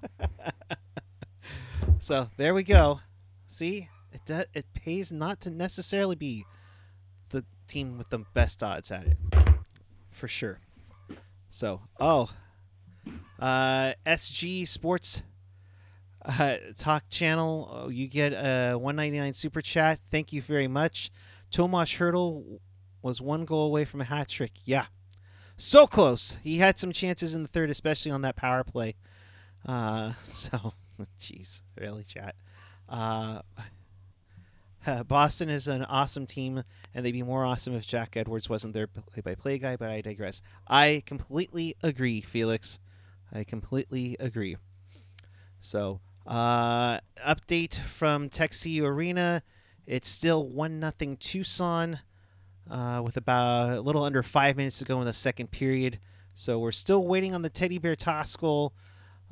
so 1.98 2.28
there 2.36 2.54
we 2.54 2.62
go. 2.62 3.00
See, 3.46 3.88
it 4.12 4.24
do, 4.24 4.42
it 4.54 4.66
pays 4.74 5.10
not 5.12 5.40
to 5.42 5.50
necessarily 5.50 6.16
be 6.16 6.44
the 7.30 7.44
team 7.66 7.98
with 7.98 8.10
the 8.10 8.20
best 8.34 8.62
odds 8.62 8.90
at 8.90 9.06
it, 9.06 9.16
for 10.10 10.28
sure. 10.28 10.60
So 11.50 11.80
oh, 12.00 12.30
uh, 13.38 13.92
SG 14.06 14.66
Sports 14.66 15.22
uh, 16.24 16.56
Talk 16.76 17.04
Channel, 17.08 17.70
oh, 17.72 17.88
you 17.88 18.06
get 18.08 18.32
a 18.32 18.74
199 18.74 19.32
super 19.32 19.60
chat. 19.60 19.98
Thank 20.10 20.32
you 20.32 20.40
very 20.40 20.68
much. 20.68 21.10
Tomas 21.50 21.90
Hertl 21.90 22.60
was 23.02 23.20
one 23.20 23.44
goal 23.44 23.66
away 23.66 23.84
from 23.84 24.00
a 24.00 24.04
hat 24.04 24.28
trick. 24.28 24.52
Yeah, 24.64 24.86
so 25.56 25.86
close. 25.86 26.38
He 26.42 26.58
had 26.58 26.78
some 26.78 26.92
chances 26.92 27.34
in 27.34 27.42
the 27.42 27.48
third, 27.48 27.70
especially 27.70 28.10
on 28.10 28.22
that 28.22 28.36
power 28.36 28.64
play. 28.64 28.94
Uh, 29.66 30.12
so, 30.24 30.72
jeez, 31.20 31.62
really, 31.78 32.04
chat. 32.04 32.34
Uh, 32.88 33.40
Boston 35.08 35.48
is 35.48 35.68
an 35.68 35.84
awesome 35.84 36.26
team, 36.26 36.62
and 36.94 37.04
they'd 37.04 37.12
be 37.12 37.22
more 37.22 37.44
awesome 37.44 37.74
if 37.74 37.86
Jack 37.86 38.16
Edwards 38.16 38.48
wasn't 38.48 38.74
their 38.74 38.86
play-by-play 38.86 39.58
guy. 39.58 39.76
But 39.76 39.90
I 39.90 40.00
digress. 40.00 40.42
I 40.68 41.02
completely 41.06 41.76
agree, 41.82 42.20
Felix. 42.20 42.78
I 43.32 43.44
completely 43.44 44.16
agree. 44.20 44.56
So, 45.60 46.00
uh, 46.26 46.98
update 47.24 47.76
from 47.76 48.28
TechCU 48.28 48.82
Arena. 48.82 49.42
It's 49.86 50.08
still 50.08 50.46
one 50.48 50.78
nothing 50.78 51.16
Tucson 51.16 52.00
uh, 52.70 53.02
with 53.04 53.16
about 53.16 53.70
a 53.70 53.80
little 53.80 54.04
under 54.04 54.22
five 54.22 54.56
minutes 54.56 54.78
to 54.78 54.84
go 54.84 55.00
in 55.00 55.06
the 55.06 55.12
second 55.12 55.50
period. 55.50 55.98
So 56.34 56.58
we're 56.58 56.72
still 56.72 57.06
waiting 57.06 57.34
on 57.34 57.42
the 57.42 57.50
teddy 57.50 57.78
bear 57.78 57.96
toss 57.96 58.36
goal 58.36 58.74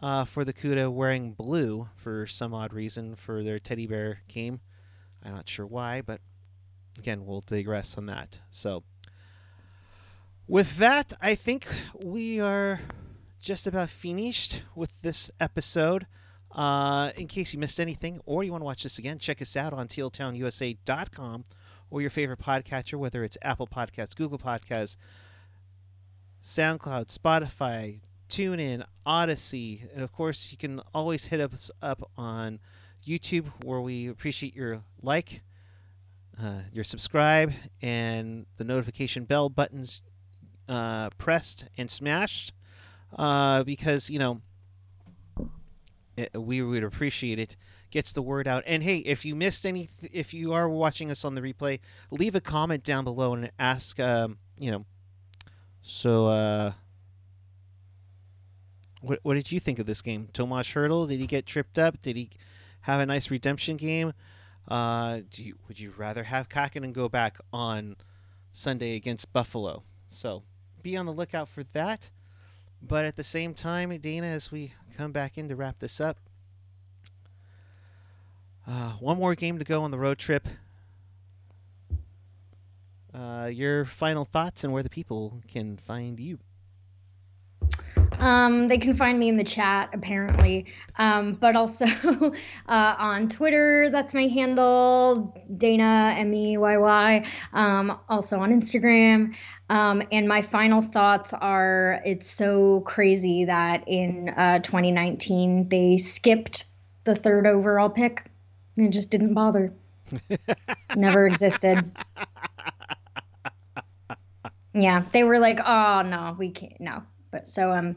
uh, 0.03 0.25
for 0.25 0.45
the 0.45 0.53
Cuda 0.53 0.93
wearing 0.93 1.33
blue 1.33 1.89
for 1.97 2.27
some 2.27 2.53
odd 2.53 2.73
reason 2.73 3.15
for 3.15 3.43
their 3.43 3.59
teddy 3.59 3.87
bear 3.87 4.21
game. 4.29 4.61
I'm 5.25 5.35
not 5.35 5.49
sure 5.49 5.67
why, 5.67 6.03
but 6.03 6.21
again, 6.99 7.27
we'll 7.27 7.43
digress 7.43 7.97
on 7.99 8.07
that. 8.07 8.41
So 8.49 8.83
with 10.49 10.79
that, 10.79 11.13
I 11.21 11.35
think 11.35 11.67
we 11.95 12.41
are 12.41 12.81
just 13.41 13.67
about 13.67 13.91
finished 13.91 14.63
with 14.75 14.91
this 15.03 15.31
episode. 15.41 16.07
Uh, 16.53 17.13
in 17.17 17.29
case 17.29 17.55
you 17.55 17.61
missed 17.61 17.79
anything 17.79 18.19
or 18.27 18.43
you 18.43 18.51
want 18.51 18.61
to 18.61 18.67
watch 18.67 18.83
this 18.83 18.99
again, 18.99 19.19
check 19.19 19.41
us 19.41 19.57
out 19.57 19.73
on 19.73 19.87
tealtownusa.com 19.87 21.45
or 21.91 22.01
your 22.01 22.11
favorite 22.11 22.41
podcatcher, 22.41 22.99
whether 22.99 23.23
it's 23.23 23.39
Apple 23.43 23.67
Podcasts, 23.67 24.17
Google 24.17 24.39
Podcasts, 24.39 24.97
SoundCloud, 26.41 27.17
Spotify, 27.17 28.01
TuneIn, 28.29 28.85
Odyssey, 29.05 29.85
and 29.95 30.03
of 30.03 30.13
course, 30.13 30.51
you 30.53 30.59
can 30.59 30.81
always 30.95 31.27
hit 31.27 31.41
us 31.41 31.71
up 31.83 32.09
on 32.17 32.61
YouTube, 33.05 33.47
where 33.65 33.81
we 33.81 34.09
appreciate 34.09 34.55
your 34.55 34.83
like, 35.03 35.43
uh, 36.41 36.63
your 36.73 36.85
subscribe, 36.85 37.53
and 37.83 38.47
the 38.57 38.65
notification 38.65 39.25
bell 39.25 39.49
buttons 39.49 40.03
uh, 40.69 41.11
pressed 41.19 41.69
and 41.77 41.91
smashed, 41.91 42.53
uh, 43.19 43.65
because 43.65 44.11
you 44.11 44.19
know 44.19 44.41
it, 46.17 46.31
we 46.35 46.63
would 46.63 46.85
appreciate 46.85 47.39
it 47.39 47.57
gets 47.91 48.13
the 48.13 48.23
word 48.23 48.47
out. 48.47 48.63
And 48.67 48.83
hey, 48.83 48.99
if 48.99 49.25
you 49.25 49.35
missed 49.35 49.67
any, 49.67 49.89
if 50.13 50.33
you 50.33 50.53
are 50.53 50.69
watching 50.69 51.11
us 51.11 51.25
on 51.25 51.35
the 51.35 51.41
replay, 51.41 51.81
leave 52.11 52.35
a 52.35 52.41
comment 52.41 52.85
down 52.85 53.05
below 53.05 53.35
and 53.35 53.51
ask, 53.59 53.99
um, 54.01 54.39
you 54.59 54.71
know, 54.71 54.85
so, 55.83 56.27
uh, 56.27 56.73
what, 59.01 59.19
what 59.23 59.35
did 59.35 59.51
you 59.51 59.59
think 59.59 59.79
of 59.79 59.87
this 59.87 60.03
game? 60.03 60.29
Tomas 60.33 60.69
Hertl, 60.69 61.09
did 61.09 61.21
he 61.21 61.27
get 61.27 61.47
tripped 61.47 61.79
up? 61.79 62.01
Did 62.03 62.17
he 62.17 62.31
have 62.83 63.01
a 63.01 63.07
nice 63.07 63.31
redemption 63.31 63.77
game? 63.77 64.13
Uh, 64.69 65.21
do 65.31 65.43
you, 65.43 65.57
would 65.67 65.81
you 65.81 65.93
rather 65.97 66.25
have 66.25 66.49
Kahkonen 66.49 66.93
go 66.93 67.09
back 67.09 67.39
on 67.53 67.97
Sunday 68.53 68.97
against 68.97 69.33
Buffalo? 69.33 69.83
So 70.07 70.43
be 70.83 70.97
on 70.97 71.07
the 71.07 71.13
lookout 71.13 71.49
for 71.49 71.65
that. 71.73 72.11
But 72.83 73.05
at 73.05 73.17
the 73.17 73.23
same 73.23 73.53
time, 73.53 73.97
Dana, 73.99 74.27
as 74.27 74.51
we 74.51 74.73
come 74.97 75.13
back 75.13 75.37
in 75.37 75.49
to 75.49 75.57
wrap 75.57 75.81
this 75.81 76.01
up, 76.01 76.17
uh, 78.67 78.93
one 78.93 79.19
more 79.19 79.35
game 79.35 79.59
to 79.59 79.65
go 79.65 79.83
on 79.83 79.91
the 79.91 79.99
road 79.99 80.19
trip. 80.19 80.49
Uh, 83.13 83.51
your 83.53 83.85
final 83.85 84.25
thoughts 84.25 84.63
and 84.65 84.73
where 84.73 84.83
the 84.83 84.89
people 84.89 85.41
can 85.49 85.77
find 85.77 86.21
you. 86.21 86.39
Um, 88.21 88.69
they 88.69 88.77
can 88.77 88.93
find 88.93 89.19
me 89.19 89.31
in 89.31 89.39
the 89.39 89.45
chat 89.45 89.91
apparently, 89.95 90.67
um, 90.97 91.35
but 91.35 91.57
also 91.57 91.87
uh, 92.69 92.95
on 92.99 93.29
Twitter. 93.29 93.89
That's 93.91 94.13
my 94.13 94.27
handle, 94.27 95.35
Dana 95.57 96.15
M 96.19 96.35
E 96.35 96.59
Y 96.59 96.77
Y. 96.77 97.27
Um, 97.55 97.99
also 98.09 98.39
on 98.39 98.53
Instagram. 98.53 99.35
Um, 99.71 100.03
and 100.13 100.29
my 100.29 100.43
final 100.43 100.83
thoughts 100.83 101.33
are: 101.33 102.03
it's 102.05 102.31
so 102.31 102.81
crazy 102.81 103.47
that 103.47 103.85
in 103.89 104.29
uh, 104.29 104.59
2019 104.59 105.71
they 105.71 105.97
skipped 105.97 106.67
the 107.05 107.15
third 107.15 107.47
overall 107.47 107.89
pick. 107.89 108.25
It 108.77 108.91
just 108.91 109.11
didn't 109.11 109.33
bother. 109.33 109.73
Never 110.97 111.27
existed. 111.27 111.91
Yeah, 114.75 115.05
they 115.13 115.25
were 115.25 115.39
like, 115.39 115.59
"Oh 115.65 116.03
no, 116.03 116.37
we 116.39 116.51
can't." 116.51 116.81
No, 116.81 117.03
but 117.31 117.49
so 117.49 117.73
um, 117.73 117.97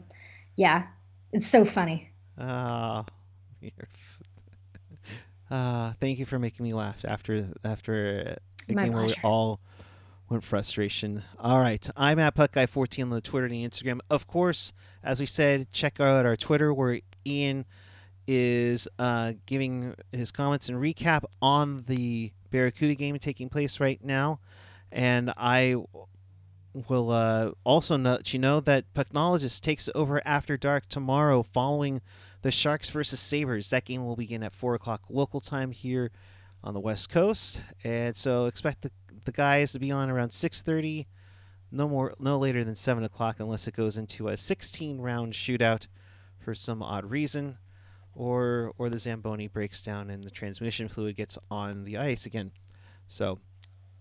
yeah, 0.56 0.86
it's 1.32 1.46
so 1.46 1.64
funny. 1.64 2.10
Oh, 2.38 3.04
uh, 5.50 5.92
thank 6.00 6.18
you 6.18 6.24
for 6.24 6.38
making 6.38 6.64
me 6.64 6.72
laugh 6.72 7.04
after 7.06 7.48
after 7.64 8.36
a 8.68 8.74
My 8.74 8.84
game 8.84 8.92
where 8.92 9.06
we 9.06 9.14
all 9.22 9.60
went 10.28 10.42
frustration. 10.42 11.22
All 11.38 11.58
right, 11.58 11.88
I'm 11.96 12.18
at 12.18 12.34
PuckGuy14 12.34 13.02
on 13.02 13.10
the 13.10 13.20
Twitter 13.20 13.46
and 13.46 13.54
the 13.54 13.64
Instagram. 13.68 14.00
Of 14.10 14.26
course, 14.26 14.72
as 15.02 15.20
we 15.20 15.26
said, 15.26 15.70
check 15.72 16.00
out 16.00 16.26
our 16.26 16.36
Twitter 16.36 16.72
where 16.72 17.00
Ian 17.26 17.66
is 18.26 18.88
uh, 18.98 19.34
giving 19.46 19.94
his 20.12 20.32
comments 20.32 20.68
and 20.68 20.78
recap 20.78 21.24
on 21.42 21.84
the 21.86 22.32
Barracuda 22.50 22.94
game 22.94 23.18
taking 23.18 23.48
place 23.48 23.80
right 23.80 24.02
now, 24.02 24.40
and 24.90 25.32
I 25.36 25.76
will 26.74 27.10
uh, 27.10 27.52
also 27.64 27.96
let 27.96 28.32
you 28.32 28.38
know 28.38 28.60
that 28.60 28.92
Pucknologist 28.94 29.60
takes 29.60 29.88
over 29.94 30.20
after 30.26 30.56
dark 30.56 30.88
tomorrow 30.88 31.42
following 31.42 32.02
the 32.42 32.50
Sharks 32.50 32.90
versus 32.90 33.20
Sabres. 33.20 33.70
That 33.70 33.84
game 33.84 34.04
will 34.04 34.16
begin 34.16 34.42
at 34.42 34.54
4 34.54 34.74
o'clock 34.74 35.04
local 35.08 35.40
time 35.40 35.70
here 35.70 36.10
on 36.62 36.74
the 36.74 36.80
West 36.80 37.08
Coast, 37.08 37.62
and 37.84 38.16
so 38.16 38.46
expect 38.46 38.82
the 38.82 38.90
the 39.24 39.32
guys 39.32 39.72
to 39.72 39.78
be 39.78 39.90
on 39.90 40.10
around 40.10 40.30
6:30, 40.30 41.06
no 41.70 41.88
more, 41.88 42.14
no 42.18 42.38
later 42.38 42.64
than 42.64 42.74
seven 42.74 43.04
o'clock, 43.04 43.40
unless 43.40 43.66
it 43.66 43.74
goes 43.74 43.96
into 43.96 44.28
a 44.28 44.36
16 44.36 45.00
round 45.00 45.32
shootout 45.32 45.88
for 46.38 46.54
some 46.54 46.82
odd 46.82 47.10
reason, 47.10 47.58
or 48.14 48.72
or 48.78 48.88
the 48.88 48.98
zamboni 48.98 49.48
breaks 49.48 49.82
down 49.82 50.10
and 50.10 50.24
the 50.24 50.30
transmission 50.30 50.88
fluid 50.88 51.16
gets 51.16 51.38
on 51.50 51.84
the 51.84 51.96
ice 51.96 52.26
again. 52.26 52.52
So 53.06 53.40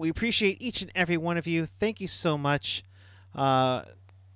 we 0.04 0.10
appreciate 0.10 0.62
each 0.62 0.82
and 0.82 0.91
every 0.95 1.16
one 1.16 1.38
of 1.38 1.47
you. 1.47 1.66
Thank 1.66 2.01
you 2.01 2.10
so 2.10 2.38
much. 2.38 2.84
Uh, 3.34 3.84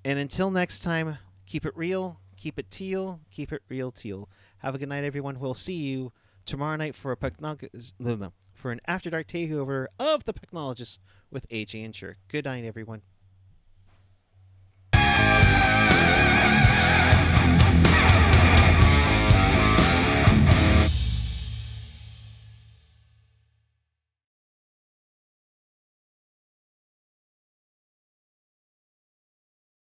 and 0.06 0.18
until 0.18 0.50
next 0.50 0.80
time, 0.80 1.18
keep 1.46 1.66
it 1.66 1.76
real, 1.76 2.22
keep 2.38 2.58
it 2.58 2.72
teal, 2.72 3.20
keep 3.32 3.52
it 3.52 3.62
real 3.68 3.92
teal. 3.92 4.30
Have 4.60 4.76
a 4.76 4.78
good 4.78 4.88
night, 4.88 5.04
everyone. 5.04 5.42
We'll 5.42 5.54
see 5.54 5.74
you 5.74 6.14
tomorrow 6.46 6.78
night 6.78 6.96
for 6.96 7.12
a 7.12 8.32
for 8.54 8.72
an 8.72 8.80
After 8.88 9.10
Dark 9.10 9.28
takeover 9.28 9.88
of 10.00 10.24
the 10.24 10.34
Pucknologists 10.34 11.00
with 11.30 11.46
AJ 11.50 11.84
and 11.84 11.94
Sure. 11.94 12.16
Good 12.30 12.46
night, 12.46 12.64
everyone. 12.64 13.02